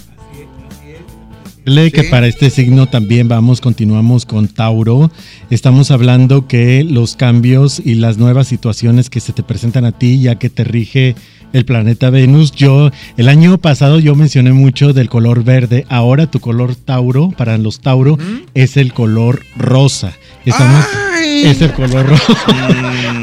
[1.64, 5.12] Lee que para este signo también vamos, continuamos con Tauro.
[5.48, 10.20] Estamos hablando que los cambios y las nuevas situaciones que se te presentan a ti,
[10.20, 11.14] ya que te rige
[11.52, 12.52] el planeta Venus.
[12.52, 15.86] Yo, el año pasado yo mencioné mucho del color verde.
[15.88, 18.18] Ahora tu color Tauro, para los Tauro,
[18.54, 20.12] es el color rosa.
[20.44, 20.84] Estamos,
[21.24, 22.34] es el color rosa.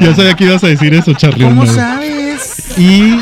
[0.00, 1.44] yo sabía que ibas a decir eso, Charlie.
[1.44, 2.78] ¿Cómo sabes?
[2.78, 3.18] Y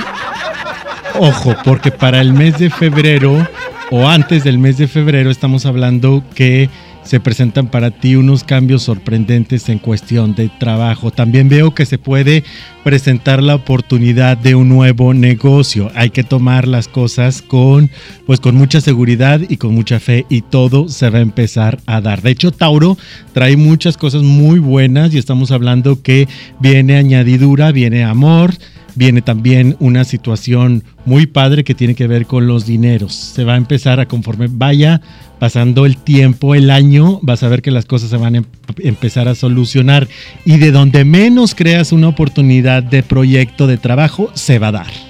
[1.19, 3.47] ojo, porque para el mes de febrero
[3.91, 6.69] o antes del mes de febrero estamos hablando que
[7.09, 11.11] se presentan para ti unos cambios sorprendentes en cuestión de trabajo.
[11.11, 12.45] También veo que se puede
[12.85, 15.91] presentar la oportunidad de un nuevo negocio.
[15.95, 17.91] Hay que tomar las cosas con
[18.27, 22.03] pues con mucha seguridad y con mucha fe y todo se va a empezar a
[22.03, 22.21] dar.
[22.21, 22.99] De hecho, Tauro
[23.33, 26.29] trae muchas cosas muy buenas y estamos hablando que
[26.61, 28.53] viene añadidura, viene amor,
[28.99, 33.15] viene también una situación muy padre que tiene que ver con los dineros.
[33.15, 35.01] Se va a empezar a conforme vaya
[35.39, 38.45] pasando el tiempo, el año, vas a ver que las cosas se van a em-
[38.79, 40.09] empezar a solucionar
[40.45, 45.08] y de donde menos creas una oportunidad de proyecto de trabajo, se va a dar.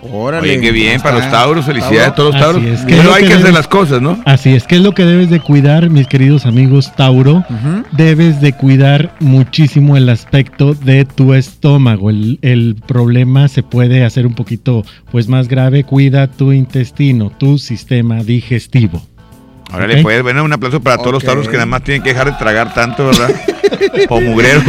[0.00, 0.48] Órale.
[0.48, 1.30] Oye, qué bien, para los.
[1.30, 2.62] Tauros, felicidades a todos los Tauros.
[2.62, 4.18] es, que Pero hay que que hacer debes- las cosas, ¿no?
[4.24, 7.44] Así es, que es lo que debes de cuidar, mis queridos amigos Tauro.
[7.92, 12.10] Debes de cuidar muchísimo el aspecto de tu estómago.
[12.10, 15.82] El, el problema se puede hacer un poquito pues más grave.
[15.84, 19.02] Cuida tu intestino, tu sistema digestivo.
[19.74, 20.02] Órale, Ok.
[20.02, 22.38] pues, bueno, un aplauso para todos los tauros que nada más tienen que dejar de
[22.38, 23.30] tragar tanto, ¿verdad?
[24.08, 24.62] o mugrero.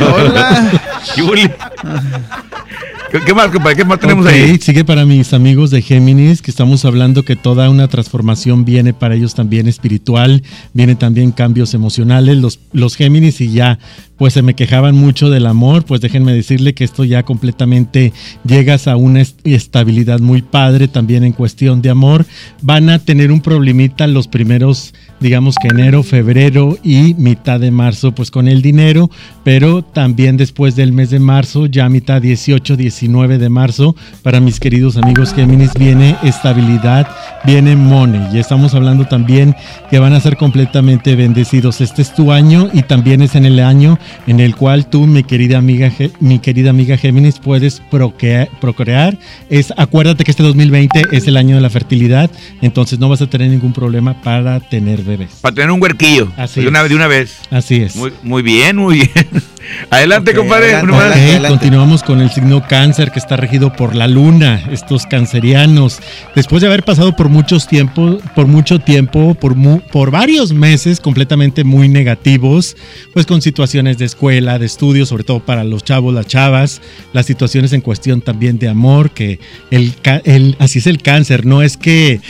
[0.00, 0.72] Hola.
[3.26, 3.76] ¿Qué más, compadre?
[3.76, 4.56] ¿Qué más tenemos Ok, ahí?
[4.58, 9.16] sigue para mis amigos de Géminis, que estamos hablando que toda una transformación viene para
[9.16, 12.36] ellos también espiritual, viene también cambios emocionales.
[12.38, 13.80] Los, los Géminis, y ya,
[14.16, 18.12] pues se me quejaban mucho del amor, pues déjenme decirle que esto ya completamente
[18.44, 22.26] llegas a una est- estabilidad muy padre también en cuestión de amor.
[22.62, 28.12] Van a tener un problemita los primeros, digamos que enero, febrero y mitad de marzo,
[28.12, 29.10] pues con el dinero,
[29.44, 34.58] pero también después del mes de marzo, ya mitad 18, 19 de marzo, para mis
[34.58, 37.06] queridos amigos Géminis viene estabilidad,
[37.44, 39.54] viene money y estamos hablando también
[39.90, 41.80] que van a ser completamente bendecidos.
[41.80, 45.22] Este es tu año y también es en el año en el cual tú, mi
[45.22, 49.18] querida amiga, mi querida amiga Géminis, puedes procrear, procrear.
[49.48, 52.30] Es, acuérdate que este 2020 es el año de la fertilidad,
[52.62, 55.30] entonces no vas a tener ningún problema para tener bebés.
[55.40, 56.32] Para tener un huerquillo.
[56.36, 56.88] Así de, una, es.
[56.88, 57.38] de una vez.
[57.50, 57.96] Así es.
[57.96, 59.28] Muy, muy bien, muy bien.
[59.90, 60.74] adelante, compadre.
[60.74, 61.48] adelante, adelante.
[61.48, 66.00] continuamos con el signo cáncer que está regido por la luna, estos cancerianos.
[66.34, 71.00] Después de haber pasado por muchos tiempos, por mucho tiempo, por, mu- por varios meses
[71.00, 72.76] completamente muy negativos,
[73.12, 76.80] pues con situaciones de escuela, de estudio, sobre todo para los chavos, las chavas,
[77.12, 79.38] las situaciones en cuestión también de amor, que
[79.70, 82.20] el, ca- el así es el cáncer, no es que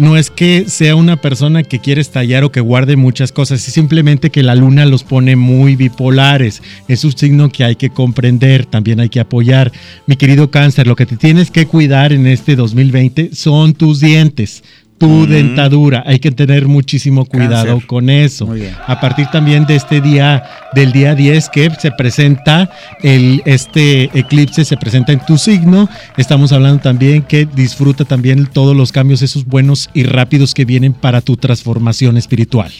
[0.00, 3.74] no es que sea una persona que quiere estallar o que guarde muchas cosas, es
[3.74, 6.62] simplemente que la luna los pone muy bipolares.
[6.88, 9.70] Es un signo que hay que comprender, también hay que apoyar.
[10.06, 14.64] Mi querido cáncer, lo que te tienes que cuidar en este 2020 son tus dientes.
[15.00, 16.04] Tu dentadura.
[16.06, 17.86] Hay que tener muchísimo cuidado Cáncer.
[17.86, 18.46] con eso.
[18.46, 18.76] Muy bien.
[18.86, 20.44] A partir también de este día,
[20.74, 22.70] del día 10 que se presenta
[23.02, 25.88] el, este eclipse, se presenta en tu signo.
[26.18, 30.92] Estamos hablando también que disfruta también todos los cambios, esos buenos y rápidos que vienen
[30.92, 32.70] para tu transformación espiritual.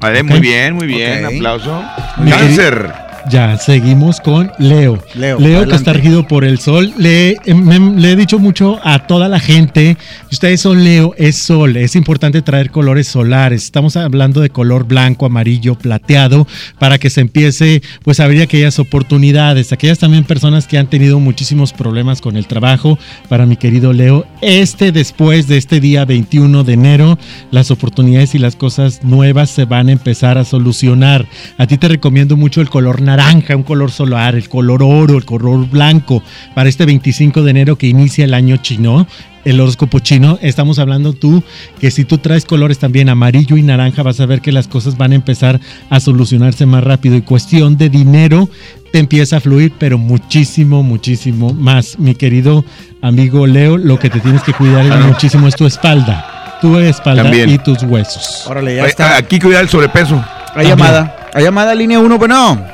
[0.00, 1.24] Vale, muy bien, muy bien.
[1.24, 1.34] Ok.
[1.34, 1.82] Aplauso.
[2.28, 3.03] Cáncer.
[3.30, 5.02] Ya, seguimos con Leo.
[5.14, 5.74] Leo, que adelante.
[5.76, 6.92] está regido por el sol.
[6.98, 9.96] Le, me- le he dicho mucho a toda la gente,
[10.30, 13.64] ustedes son Leo, es sol, es importante traer colores solares.
[13.64, 16.46] Estamos hablando de color blanco, amarillo, plateado,
[16.78, 21.18] para que se empiece pues a abrir aquellas oportunidades, aquellas también personas que han tenido
[21.18, 22.98] muchísimos problemas con el trabajo.
[23.30, 27.18] Para mi querido Leo, este después de este día 21 de enero,
[27.50, 31.26] las oportunidades y las cosas nuevas se van a empezar a solucionar.
[31.56, 33.13] A ti te recomiendo mucho el color naranja,
[33.56, 36.22] un color solar, el color oro, el color blanco,
[36.54, 39.06] para este 25 de enero que inicia el año chino.
[39.44, 41.42] El horóscopo chino, estamos hablando tú
[41.78, 44.96] que si tú traes colores también amarillo y naranja, vas a ver que las cosas
[44.96, 45.60] van a empezar
[45.90, 47.14] a solucionarse más rápido.
[47.14, 48.48] Y cuestión de dinero,
[48.90, 51.98] te empieza a fluir, pero muchísimo, muchísimo más.
[51.98, 52.64] Mi querido
[53.02, 56.58] amigo Leo, lo que te tienes que cuidar es muchísimo es tu espalda.
[56.62, 57.50] Tu espalda También.
[57.50, 58.46] y tus huesos.
[58.46, 59.16] Órale, ya Oye, está.
[59.18, 60.24] Aquí cuidar el sobrepeso.
[60.54, 61.28] Hay llamada.
[61.34, 62.73] Hay llamada, línea 1, bueno.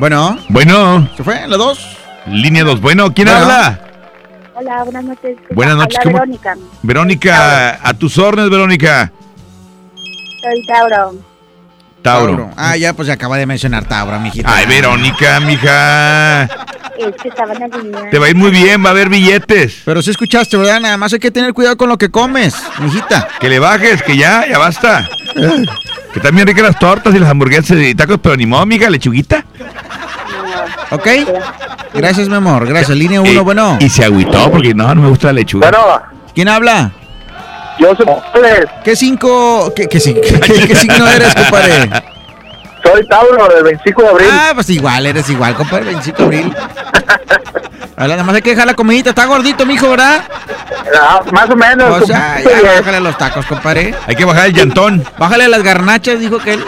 [0.00, 1.46] Bueno, Bueno, ¿se fue?
[1.46, 1.96] ¿La 2?
[2.26, 2.80] línea 2.
[2.80, 3.42] Bueno, ¿quién Bueno.
[3.42, 3.80] habla?
[4.54, 5.36] Hola, buenas noches.
[5.50, 6.56] Buenas noches, Habla ¿cómo- Verónica.
[6.82, 9.12] Verónica, a tus órdenes, Verónica.
[10.42, 11.14] Soy Tauro.
[12.02, 12.50] Tauro.
[12.56, 14.52] Ah, ya, pues se acaba de mencionar Tauro, mijita.
[14.54, 16.44] Ay, Verónica, mija.
[16.44, 17.30] Es que.
[18.10, 19.82] Te va a ir muy bien, va a haber billetes.
[19.84, 20.80] Pero sí escuchaste, ¿verdad?
[20.80, 23.28] Nada más hay que tener cuidado con lo que comes, mijita.
[23.38, 25.08] Que le bajes, que ya, ya basta.
[26.12, 29.44] Que también ricas las tortas y las hamburguesas y tacos, pero ni modo, mija, lechuguita.
[30.90, 31.06] ¿Ok?
[31.94, 32.66] Gracias, mi amor.
[32.66, 32.96] Gracias.
[32.96, 33.78] Línea 1, Eh, bueno.
[33.80, 35.70] Y se agüitó porque no, no me gusta la lechuga.
[36.34, 36.92] ¿Quién habla?
[37.80, 38.06] Yo soy
[38.84, 39.72] ¿Qué cinco?
[39.74, 41.90] ¿Qué, qué, qué- qué signo eres, compadre?
[42.82, 44.28] Soy Tauro del 25 de abril.
[44.30, 45.86] Ah, pues igual, eres igual, compadre.
[45.86, 46.54] 25 de abril.
[47.96, 49.10] Habla, nada más hay que dejar la comidita.
[49.10, 50.22] Está gordito, mijo, ¿verdad?
[50.98, 52.02] Ah, más o menos.
[52.02, 53.94] O sea, ya bájale los tacos, compadre.
[54.06, 55.04] Hay que bajar el llantón.
[55.18, 56.64] Bájale las garnachas, dijo que él.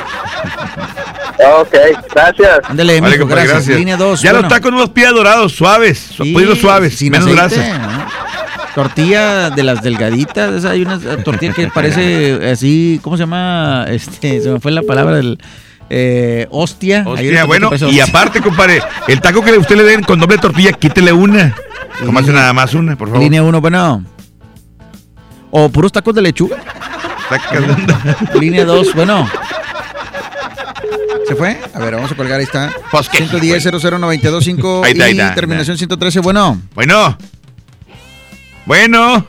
[1.59, 1.74] Ok,
[2.14, 2.60] gracias.
[2.68, 3.78] Ándale, Vale, mijo, compadre, gracias.
[3.78, 4.20] Línea 2.
[4.20, 5.98] Ya los tacos no los dorados, suaves.
[5.98, 7.78] su- pídelos suaves, sin menos aceite.
[7.78, 8.02] ¿no?
[8.74, 13.85] Tortilla de las delgaditas, esa, hay una tortilla que parece así, ¿cómo se llama?
[13.89, 15.39] Este, se me fue la palabra del
[15.90, 17.05] eh, hostia.
[17.07, 21.12] Hostia, bueno, y aparte, compadre, el taco que usted le den con doble tortilla, quítele
[21.12, 21.55] una.
[22.05, 23.23] Comáse nada más una, por favor.
[23.23, 24.05] Línea 1, bueno.
[25.51, 26.57] O puros tacos de lechuga.
[28.40, 29.28] Línea 2, bueno.
[31.28, 31.59] ¿Se fue?
[31.74, 32.70] A ver, vamos a colgar, ahí está.
[32.90, 33.19] Pues, ¿qué?
[33.19, 36.61] 110 00925 Ahí está, ahí y está, terminación 113, bueno.
[36.74, 37.16] Bueno.
[38.66, 39.24] Bueno.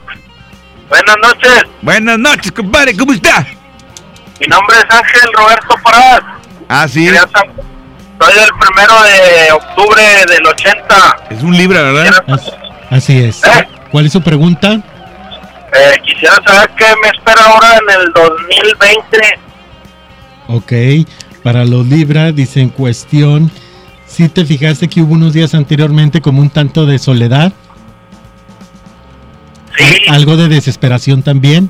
[0.90, 1.64] Buenas noches.
[1.82, 3.46] Buenas noches, compadre, ¿cómo está?
[4.40, 6.22] Mi nombre es Ángel Roberto Parás.
[6.70, 7.08] Ah, sí.
[7.08, 11.18] Soy del primero de octubre del 80.
[11.32, 12.24] Es un libra, ¿verdad?
[12.28, 12.52] As-
[12.90, 13.42] Así es.
[13.92, 14.74] ¿Cuál es su pregunta?
[14.74, 19.40] Eh, quisiera saber qué me espera ahora en el 2020.
[20.48, 20.72] Ok,
[21.44, 23.50] para los Libra, dice en cuestión,
[24.06, 27.52] si te fijaste que hubo unos días anteriormente como un tanto de soledad?
[29.78, 30.04] Sí.
[30.08, 31.70] ¿Algo de desesperación también?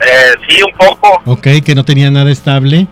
[0.00, 1.22] Eh, sí, un poco.
[1.24, 2.86] Ok, que no tenía nada estable.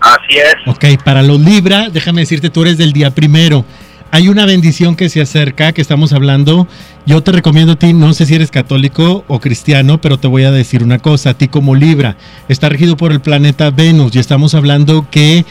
[0.00, 0.54] Así es.
[0.66, 3.64] Ok, para los Libra, déjame decirte, tú eres del día primero.
[4.10, 6.68] Hay una bendición que se acerca, que estamos hablando.
[7.06, 10.44] Yo te recomiendo a ti, no sé si eres católico o cristiano, pero te voy
[10.44, 11.30] a decir una cosa.
[11.30, 12.16] A ti como Libra,
[12.48, 15.46] está regido por el planeta Venus y estamos hablando que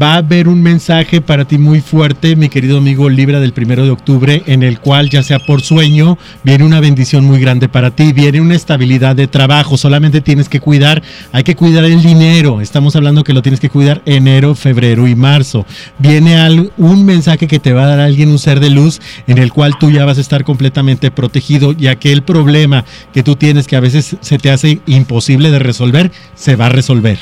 [0.00, 3.84] va a haber un mensaje para ti muy fuerte, mi querido amigo Libra del primero
[3.84, 7.90] de octubre, en el cual, ya sea por sueño, viene una bendición muy grande para
[7.90, 9.76] ti, viene una estabilidad de trabajo.
[9.76, 11.02] Solamente tienes que cuidar,
[11.32, 12.60] hay que cuidar el dinero.
[12.60, 15.64] Estamos hablando que lo tienes que cuidar enero, febrero y marzo.
[15.98, 16.34] Viene
[16.76, 19.78] un mensaje que te va a dar alguien, un ser de luz, en el cual
[19.78, 23.76] tú ya vas a estar completamente protegido, ya que el problema que tú tienes, que
[23.76, 27.18] a veces se te hace imposible de resolver, se va a resolver.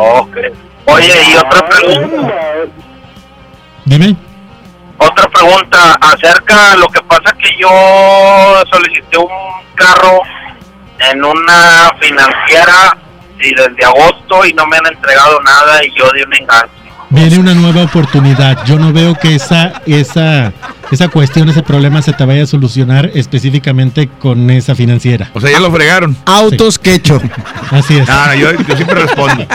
[0.00, 0.36] Ok.
[0.86, 2.32] Oye, y otra pregunta.
[3.84, 4.16] Dime.
[4.98, 7.68] Otra pregunta acerca lo que pasa que yo
[8.70, 9.28] solicité un
[9.74, 10.20] carro
[11.00, 12.96] en una financiera
[13.40, 16.70] y desde agosto y no me han entregado nada y yo di un engaño.
[17.10, 18.64] Viene una nueva oportunidad.
[18.66, 20.52] Yo no veo que esa, esa,
[20.90, 25.30] esa cuestión, ese problema se te vaya a solucionar específicamente con esa financiera.
[25.32, 26.14] O sea, ya lo fregaron.
[26.26, 27.20] Autos quecho.
[27.70, 28.06] Así es.
[28.06, 29.46] No, yo, yo siempre respondo.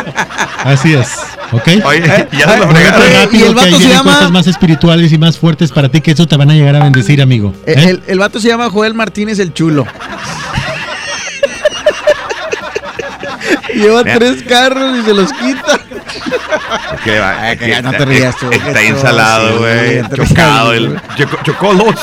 [0.63, 1.09] Así es.
[1.51, 1.67] ¿Ok?
[1.85, 2.01] Oye,
[2.31, 3.23] ya se lo Muévete fregaron.
[3.23, 6.01] rápido, Y el que vato se llama- cosas más espirituales y más fuertes para ti
[6.01, 7.53] que eso te van a llegar a bendecir, amigo.
[7.67, 7.89] El, ¿Eh?
[7.89, 9.85] el- el vato se llama Joel Martínez el Chulo.
[13.75, 14.19] Lleva Mira.
[14.19, 15.79] tres carros y se los quita.
[17.03, 17.41] ¿Qué va?
[17.41, 20.01] Ay, que ya no te rías tú, Está que ensalado, güey.
[20.01, 20.73] sí, chocado.
[20.73, 21.95] El, chocó, chocó los.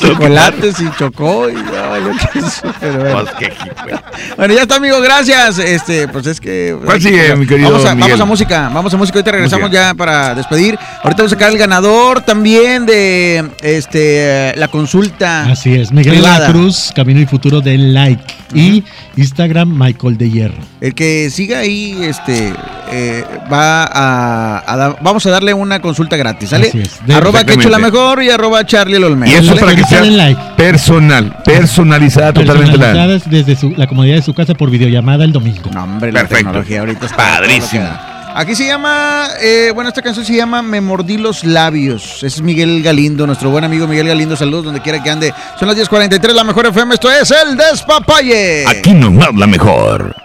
[0.00, 3.20] Chocolates y chocó y ya valió que eso, pero bueno.
[3.22, 3.52] Pues, qué
[3.84, 3.96] güey.
[4.36, 5.58] Bueno, ya está, amigo, gracias.
[5.58, 6.76] Este, pues es que.
[6.84, 8.10] ¿Cuál sigue, mi querido Vamos a, Miguel?
[8.12, 9.18] vamos a música, vamos a música.
[9.18, 9.88] Ahorita regresamos Música.
[9.88, 10.78] ya para despedir.
[11.02, 15.44] Ahorita vamos a sacar el ganador también de este la consulta.
[15.44, 16.46] Así es, Miguel la.
[16.46, 18.22] Cruz, Camino y Futuro de Like.
[18.54, 18.84] Y
[19.16, 20.54] Instagram, Michael de Hierro.
[20.82, 22.52] El que siga ahí, este,
[22.90, 26.68] eh, va a, vamos a darle una consulta gratis, ¿sale?
[26.68, 27.06] Así es.
[27.06, 29.30] De- arroba que la mejor y arroba Charlie el Olmedo.
[29.30, 29.60] Y eso ¿sale?
[29.60, 30.40] para que sea like.
[30.56, 33.06] personal, personalizada totalmente la.
[33.26, 35.70] Desde su- la comodidad de su casa por videollamada el domingo.
[35.72, 36.44] No, hombre, la Perfecto.
[36.44, 38.08] tecnología ahorita está da.
[38.34, 42.22] Aquí se llama, eh, bueno, esta canción se llama Me mordí los labios.
[42.22, 44.36] Es Miguel Galindo, nuestro buen amigo Miguel Galindo.
[44.36, 45.34] Saludos donde quiera que ande.
[45.58, 46.94] Son las 10.43, la mejor FM.
[46.94, 48.64] Esto es El Despapalle.
[48.66, 50.16] Aquí nomás la mejor.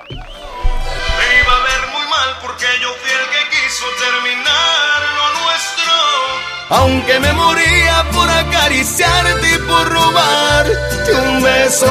[6.69, 11.88] Aunque me moría por acariciarte y por robarte un beso.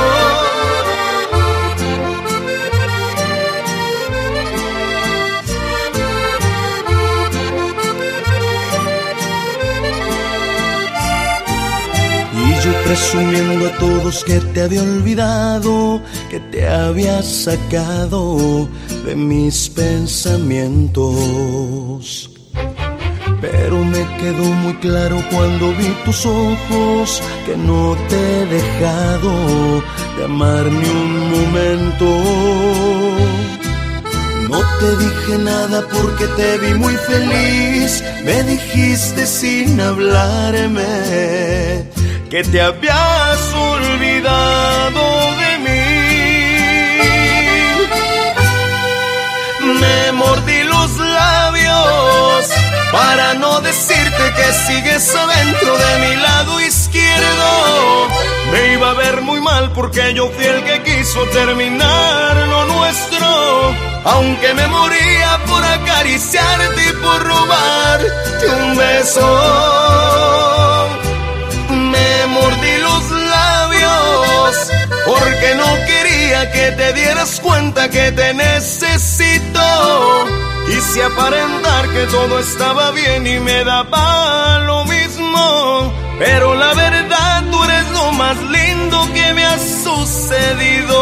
[12.34, 18.68] Y yo presumiendo a todos que te había olvidado, que te había sacado
[19.06, 22.35] de mis pensamientos.
[23.52, 29.82] Pero me quedó muy claro cuando vi tus ojos que no te he dejado
[30.16, 32.06] de amar ni un momento.
[34.50, 40.84] No te dije nada porque te vi muy feliz, me dijiste sin hablarme
[42.30, 45.02] que te habías olvidado
[45.42, 45.86] de mí.
[49.80, 50.55] Me mordí
[52.96, 58.08] para no decirte que sigues adentro de mi lado izquierdo.
[58.50, 63.26] Me iba a ver muy mal porque yo fui el que quiso terminar lo nuestro.
[64.04, 69.28] Aunque me moría por acariciarte y por robarte un beso.
[71.92, 74.72] Me mordí los labios
[75.04, 79.66] porque no quería que te dieras cuenta que te necesito.
[80.76, 85.90] Quise aparentar que todo estaba bien y me daba lo mismo.
[86.18, 91.00] Pero la verdad tú eres lo más lindo que me ha sucedido.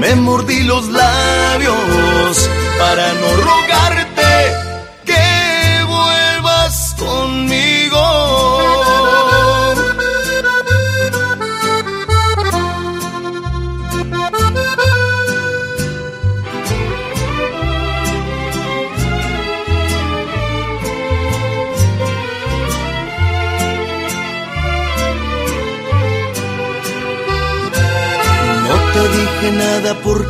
[0.00, 3.75] Me mordí los labios para no rogarte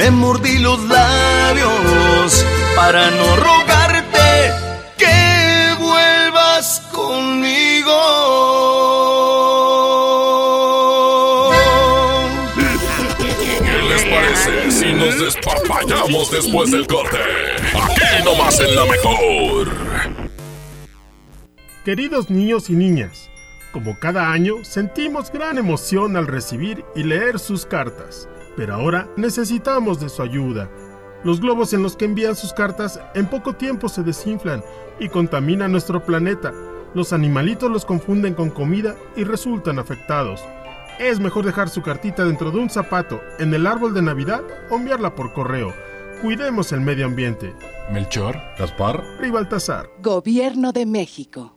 [0.00, 4.50] Me mordí los labios para no rogarte
[4.96, 7.92] que vuelvas conmigo.
[13.58, 17.18] ¿Qué les parece si nos despapallamos después del corte?
[17.74, 19.68] Aquí nomás en la mejor.
[21.84, 23.28] Queridos niños y niñas,
[23.70, 30.00] como cada año sentimos gran emoción al recibir y leer sus cartas, pero ahora necesitamos
[30.00, 30.70] de su ayuda.
[31.22, 34.62] Los globos en los que envían sus cartas en poco tiempo se desinflan
[34.98, 36.52] y contaminan nuestro planeta.
[36.94, 40.42] Los animalitos los confunden con comida y resultan afectados.
[40.98, 44.76] Es mejor dejar su cartita dentro de un zapato en el árbol de Navidad o
[44.76, 45.72] enviarla por correo.
[46.22, 47.54] Cuidemos el medio ambiente.
[47.90, 49.88] Melchor, Gaspar, y Baltasar.
[50.02, 51.56] Gobierno de México.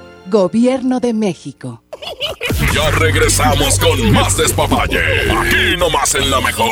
[0.31, 1.83] Gobierno de México.
[2.73, 5.29] Ya regresamos con más despapalle.
[5.29, 6.71] Aquí nomás en la mejor.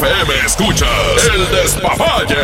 [0.00, 0.88] FM escuchas
[1.34, 2.34] el despapalle.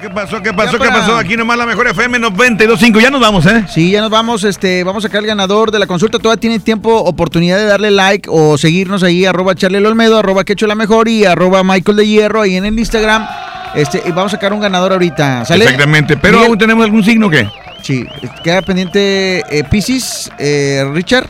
[0.00, 0.42] ¿Qué pasó?
[0.42, 0.78] ¿Qué pasó?
[0.78, 1.16] ¿Qué pasó?
[1.16, 2.98] Aquí nomás la mejor FM 92.5.
[2.98, 3.66] Ya nos vamos, ¿eh?
[3.68, 4.44] Sí, ya nos vamos.
[4.44, 6.18] Este, vamos a sacar el ganador de la consulta.
[6.18, 10.66] Todavía tiene tiempo, oportunidad de darle like o seguirnos ahí, arroba Charlie Olmedo, arroba Quecho
[10.66, 13.28] la mejor y arroba Michael de Hierro ahí en el Instagram.
[13.74, 15.44] Este, y vamos a sacar un ganador ahorita.
[15.44, 15.64] ¿Sale?
[15.64, 16.16] Exactamente.
[16.16, 16.48] Pero Miguel.
[16.50, 17.48] aún tenemos algún signo o qué?
[17.82, 18.06] Sí,
[18.42, 21.28] queda pendiente eh, Pisces, eh, Richard.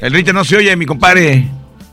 [0.00, 1.46] El Richard no se oye, mi compadre.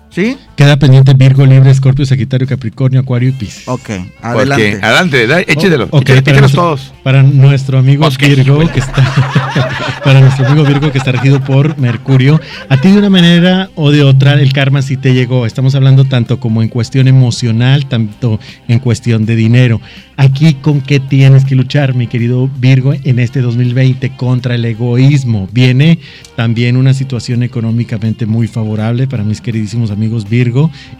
[0.09, 0.37] ¿Sí?
[0.57, 3.67] Queda pendiente Virgo, Libre, Escorpio, Sagitario, Capricornio, Acuario y Piscis.
[3.67, 3.89] Ok,
[4.33, 5.87] Porque, adelante, da- échedelo.
[5.91, 6.93] Ok, échale- para échelos nuestro- todos.
[7.03, 9.03] Para nuestro amigo Virgo, que está
[10.03, 13.91] para nuestro amigo Virgo que está regido por Mercurio, a ti de una manera o
[13.91, 15.45] de otra el karma sí te llegó.
[15.45, 19.79] Estamos hablando tanto como en cuestión emocional, tanto en cuestión de dinero.
[20.19, 25.47] Aquí con qué tienes que luchar, mi querido Virgo, en este 2020 contra el egoísmo.
[25.51, 25.99] Viene
[26.35, 30.46] también una situación económicamente muy favorable para mis queridísimos amigos Virgo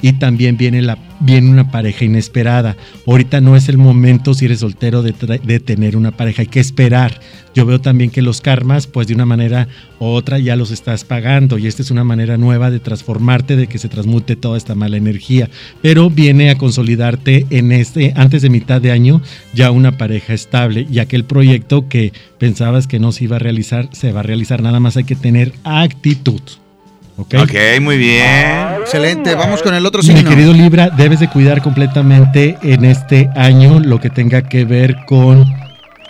[0.02, 2.76] y también viene la viene una pareja inesperada.
[3.06, 5.14] Ahorita no es el momento si eres soltero de,
[5.60, 7.20] tener una pareja, hay que esperar.
[7.56, 9.68] Yo veo también que los karmas, pues de una manera
[10.00, 13.68] u otra ya los estás pagando y esta es una manera nueva de transformarte, de
[13.68, 15.50] que se transmute toda esta mala energía.
[15.82, 19.22] Pero viene a consolidarte en este, antes de mitad de año,
[19.56, 23.90] ya una pareja estable y aquel proyecto que pensabas que no se iba a realizar,
[23.92, 24.62] se va a realizar.
[24.62, 26.42] Nada más hay que tener actitud.
[27.18, 27.34] ¿Ok?
[27.42, 28.26] Ok, muy bien.
[28.82, 30.30] Excelente, vamos con el otro Mi signo.
[30.30, 35.46] querido Libra, debes de cuidar completamente en este año lo que tenga que ver con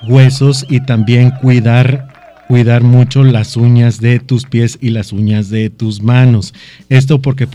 [0.07, 2.07] huesos y también cuidar
[2.47, 6.53] cuidar mucho las uñas de tus pies y las uñas de tus manos.
[6.89, 7.47] Esto porque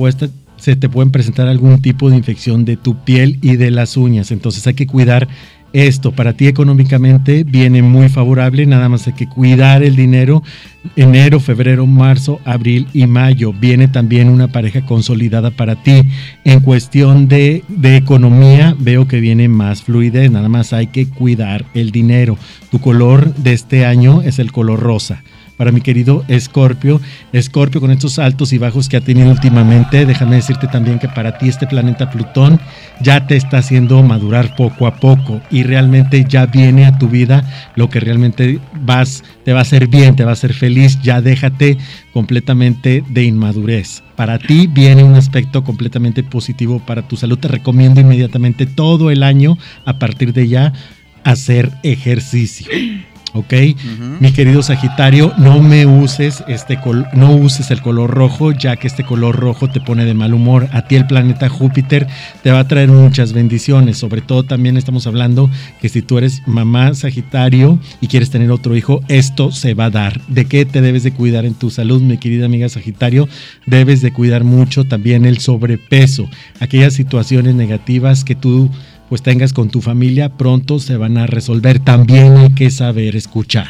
[0.57, 4.31] se te pueden presentar algún tipo de infección de tu piel y de las uñas.
[4.31, 5.29] Entonces hay que cuidar
[5.73, 6.13] esto.
[6.13, 10.43] Para ti económicamente viene muy favorable, nada más hay que cuidar el dinero.
[10.97, 13.53] Enero, febrero, marzo, abril y mayo.
[13.53, 16.03] Viene también una pareja consolidada para ti.
[16.45, 21.65] En cuestión de, de economía, veo que viene más fluidez, nada más hay que cuidar
[21.75, 22.37] el dinero.
[22.71, 25.23] Tu color de este año es el color rosa
[25.63, 27.01] para mi querido Escorpio.
[27.33, 31.39] Escorpio con estos altos y bajos que ha tenido últimamente, déjame decirte también que para
[31.39, 32.59] ti este planeta Plutón
[33.01, 37.49] ya te está haciendo madurar poco a poco y realmente ya viene a tu vida
[37.77, 41.21] lo que realmente vas te va a hacer bien, te va a hacer feliz, ya
[41.21, 41.79] déjate
[42.13, 44.03] completamente de inmadurez.
[44.17, 47.39] Para ti viene un aspecto completamente positivo para tu salud.
[47.39, 50.73] Te recomiendo inmediatamente todo el año a partir de ya
[51.23, 52.67] hacer ejercicio.
[53.35, 53.53] ¿Ok?
[54.21, 58.87] Mi querido Sagitario, no me uses este col- no uses el color rojo, ya que
[58.87, 60.69] este color rojo te pone de mal humor.
[60.73, 62.07] A ti el planeta Júpiter
[62.43, 63.99] te va a traer muchas bendiciones.
[63.99, 65.51] Sobre todo también estamos hablando
[65.81, 69.91] que si tú eres mamá Sagitario y quieres tener otro hijo, esto se va a
[69.91, 70.21] dar.
[70.29, 73.29] ¿De qué te debes de cuidar en tu salud, mi querida amiga Sagitario?
[73.67, 76.29] Debes de cuidar mucho también el sobrepeso,
[76.61, 78.71] aquellas situaciones negativas que tú
[79.13, 81.81] pues tengas con tu familia pronto se van a resolver.
[81.81, 83.69] También hay que saber escuchar.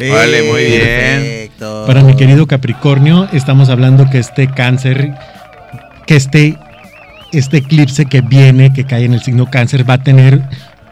[0.00, 1.50] Vale, muy bien.
[1.86, 5.14] Para mi querido Capricornio, estamos hablando que este cáncer,
[6.08, 6.58] que este,
[7.30, 10.42] este eclipse que viene, que cae en el signo cáncer, va a tener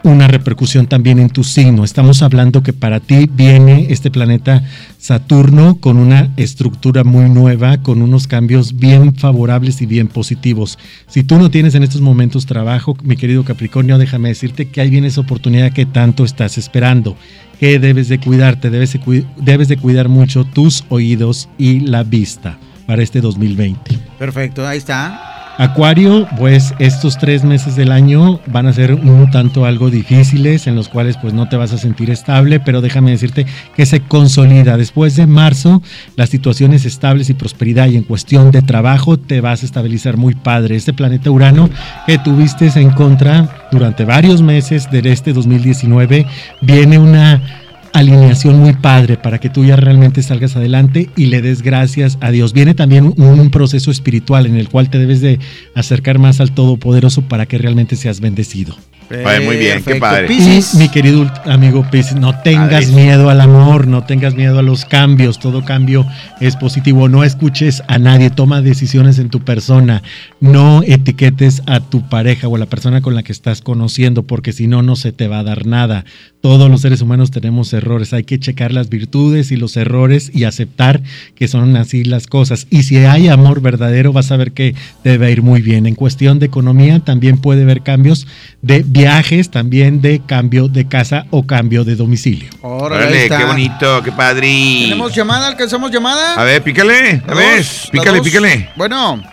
[0.03, 1.83] una repercusión también en tu signo.
[1.83, 4.63] Estamos hablando que para ti viene este planeta
[4.99, 10.77] Saturno con una estructura muy nueva, con unos cambios bien favorables y bien positivos.
[11.07, 14.89] Si tú no tienes en estos momentos trabajo, mi querido Capricornio, déjame decirte que ahí
[14.89, 17.15] viene esa oportunidad que tanto estás esperando.
[17.59, 22.57] Que debes de cuidarte, debes de, debes de cuidar mucho tus oídos y la vista
[22.85, 23.97] para este 2020.
[24.19, 25.32] Perfecto, ahí está.
[25.57, 30.75] Acuario, pues estos tres meses del año van a ser un tanto algo difíciles, en
[30.75, 34.77] los cuales pues no te vas a sentir estable, pero déjame decirte que se consolida.
[34.77, 35.83] Después de marzo,
[36.15, 40.33] las situaciones estables y prosperidad y en cuestión de trabajo te vas a estabilizar muy
[40.33, 40.75] padre.
[40.75, 41.69] Este planeta Urano
[42.07, 46.25] que tuviste en contra durante varios meses de este 2019,
[46.61, 47.62] viene una
[47.93, 52.31] alineación muy padre para que tú ya realmente salgas adelante y le des gracias a
[52.31, 52.53] Dios.
[52.53, 55.39] Viene también un, un proceso espiritual en el cual te debes de
[55.75, 58.75] acercar más al Todopoderoso para que realmente seas bendecido.
[59.09, 60.27] Vale, muy bien, qué padre.
[60.33, 64.85] Y mi querido amigo Piscis, no tengas miedo al amor, no tengas miedo a los
[64.85, 66.05] cambios, todo cambio
[66.39, 70.01] es positivo, no escuches a nadie, toma decisiones en tu persona,
[70.39, 74.53] no etiquetes a tu pareja o a la persona con la que estás conociendo, porque
[74.53, 76.05] si no, no se te va a dar nada.
[76.43, 80.43] Todos los seres humanos tenemos errores, hay que checar las virtudes y los errores y
[80.43, 81.01] aceptar
[81.35, 82.67] que son así las cosas.
[82.69, 85.85] Y si hay amor verdadero, vas a ver que te va a ir muy bien.
[85.85, 88.27] En cuestión de economía, también puede haber cambios
[88.61, 92.49] de viajes, también de cambio de casa o cambio de domicilio.
[92.61, 94.49] Órale, qué bonito, qué padre.
[94.81, 95.47] ¿Tenemos llamada?
[95.47, 96.33] ¿Alcanzamos llamada?
[96.33, 98.69] A ver, pícale, a ver, pícale, pícale.
[98.75, 99.23] Bueno,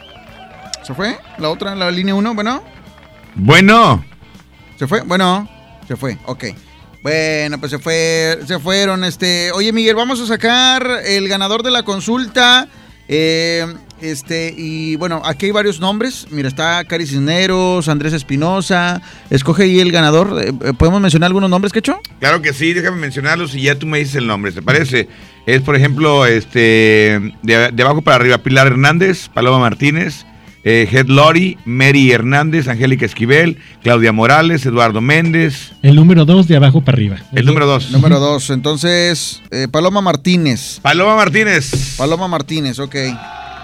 [0.84, 1.16] ¿se fue?
[1.38, 2.62] La otra, la línea 1, bueno.
[3.34, 4.04] Bueno,
[4.78, 5.00] ¿Se fue?
[5.00, 5.48] Bueno.
[5.88, 6.44] Se fue, ok.
[7.02, 9.04] Bueno, pues se fue, se fueron.
[9.04, 12.68] Este, oye Miguel, vamos a sacar el ganador de la consulta.
[13.08, 13.66] Eh,
[14.00, 16.26] este, y bueno, aquí hay varios nombres.
[16.30, 19.02] Mira, está Cari Cisneros, Andrés Espinosa.
[19.30, 20.40] Escoge ahí el ganador.
[20.42, 22.00] Eh, eh, ¿Podemos mencionar algunos nombres, Quecho?
[22.20, 25.08] Claro que sí, déjame mencionarlos y ya tú me dices el nombre, ¿te parece?
[25.46, 30.24] Es, por ejemplo, este de, de abajo para arriba, Pilar Hernández, Paloma Martínez,
[30.64, 35.72] eh, Head Lori, Mary Hernández, Angélica Esquivel, Claudia Morales, Eduardo Méndez.
[35.82, 37.16] El número dos de abajo para arriba.
[37.32, 37.90] El número dos.
[37.90, 38.50] Número dos.
[38.50, 40.80] Entonces, eh, Paloma Martínez.
[40.82, 41.96] Paloma Martínez.
[41.96, 42.94] Paloma Martínez, ok.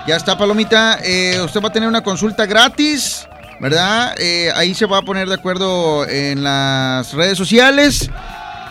[0.06, 1.00] Ya está, Palomita.
[1.04, 3.26] Eh, usted va a tener una consulta gratis,
[3.60, 4.14] ¿verdad?
[4.18, 8.08] Eh, ahí se va a poner de acuerdo en las redes sociales.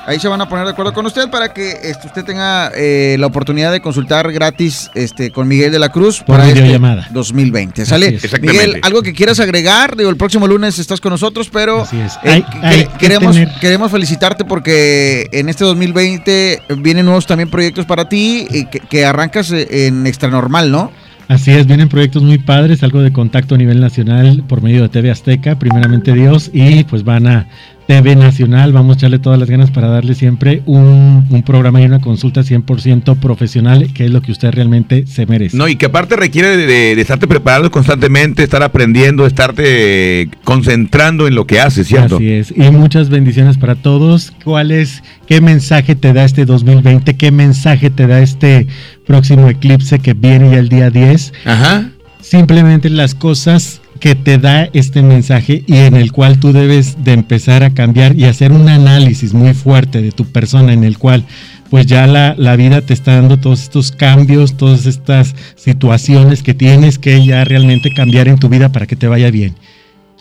[0.07, 3.15] Ahí se van a poner de acuerdo con usted para que este, usted tenga eh,
[3.19, 7.07] la oportunidad de consultar gratis este, con Miguel de la Cruz Por para este videollamada.
[7.11, 7.85] 2020.
[7.87, 8.19] ¿Sale?
[8.41, 9.95] Miguel, algo que quieras agregar.
[9.97, 12.13] Digo, el próximo lunes estás con nosotros, pero Así es.
[12.23, 17.25] eh, Hay- que- hay que queremos, tener- queremos felicitarte porque en este 2020 vienen nuevos
[17.25, 20.91] también proyectos para ti y que, que arrancas eh, en Extra Normal, ¿no?
[21.27, 24.89] Así es, vienen proyectos muy padres, algo de contacto a nivel nacional por medio de
[24.89, 27.47] TV Azteca, primeramente Dios, y pues van a
[27.87, 31.85] TV Nacional, vamos a echarle todas las ganas para darle siempre un, un programa y
[31.85, 35.55] una consulta 100% profesional, que es lo que usted realmente se merece.
[35.55, 41.27] No, y que aparte requiere de, de- de estarte preparando constantemente, estar aprendiendo, estarte concentrando
[41.27, 42.15] en lo que haces, ¿cierto?
[42.15, 44.33] Así es, y muchas bendiciones para todos.
[44.43, 47.15] ¿Cuál es, qué mensaje te da este 2020?
[47.17, 48.65] ¿Qué mensaje te da este
[49.05, 51.33] próximo eclipse que viene ya el día 10?
[51.45, 51.89] Ajá.
[52.19, 57.13] Simplemente las cosas que te da este mensaje y en el cual tú debes de
[57.13, 61.25] empezar a cambiar y hacer un análisis muy fuerte de tu persona en el cual
[61.69, 66.53] pues ya la, la vida te está dando todos estos cambios, todas estas situaciones que
[66.53, 69.55] tienes que ya realmente cambiar en tu vida para que te vaya bien.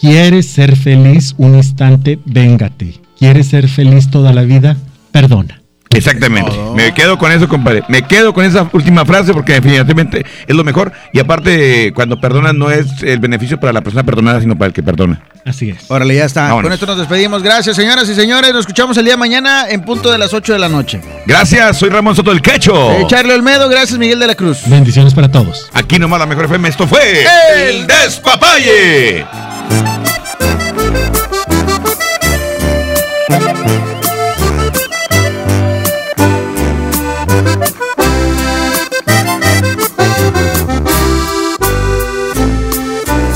[0.01, 2.19] ¿Quieres ser feliz un instante?
[2.25, 2.95] Véngate.
[3.19, 4.77] ¿Quieres ser feliz toda la vida?
[5.13, 5.64] Perdona.
[5.99, 6.53] Exactamente.
[6.75, 7.83] Me quedo con eso, compadre.
[7.89, 10.93] Me quedo con esa última frase porque definitivamente es lo mejor.
[11.13, 14.73] Y aparte, cuando perdonas no es el beneficio para la persona perdonada, sino para el
[14.73, 15.23] que perdona.
[15.45, 15.91] Así es.
[15.91, 16.43] Órale, ya está.
[16.45, 16.63] Vámonos.
[16.65, 17.43] Con esto nos despedimos.
[17.43, 18.53] Gracias, señoras y señores.
[18.53, 21.01] Nos escuchamos el día de mañana en punto de las 8 de la noche.
[21.27, 22.93] Gracias, soy Ramón Soto el Quecho.
[22.93, 24.63] Eh, Charlie Olmedo, gracias, Miguel de la Cruz.
[24.67, 25.69] Bendiciones para todos.
[25.73, 26.69] Aquí nomás la mejor FM.
[26.69, 27.25] Esto fue
[27.69, 29.25] El Despapalle.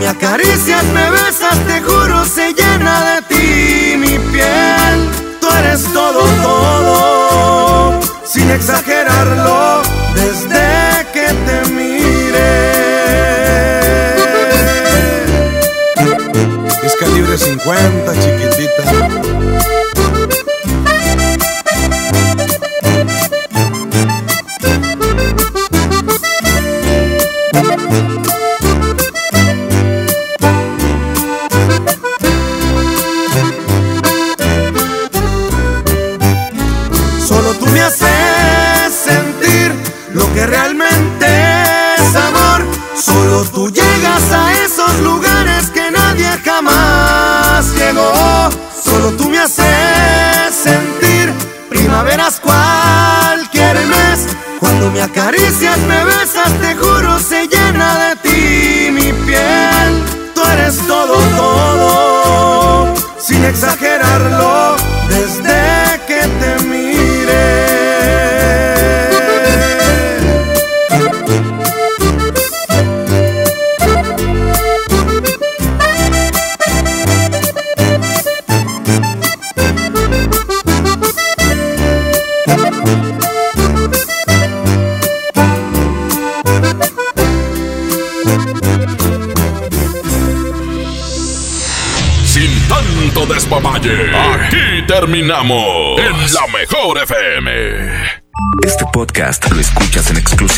[0.00, 2.54] Me acaricias, me besas, te juro, se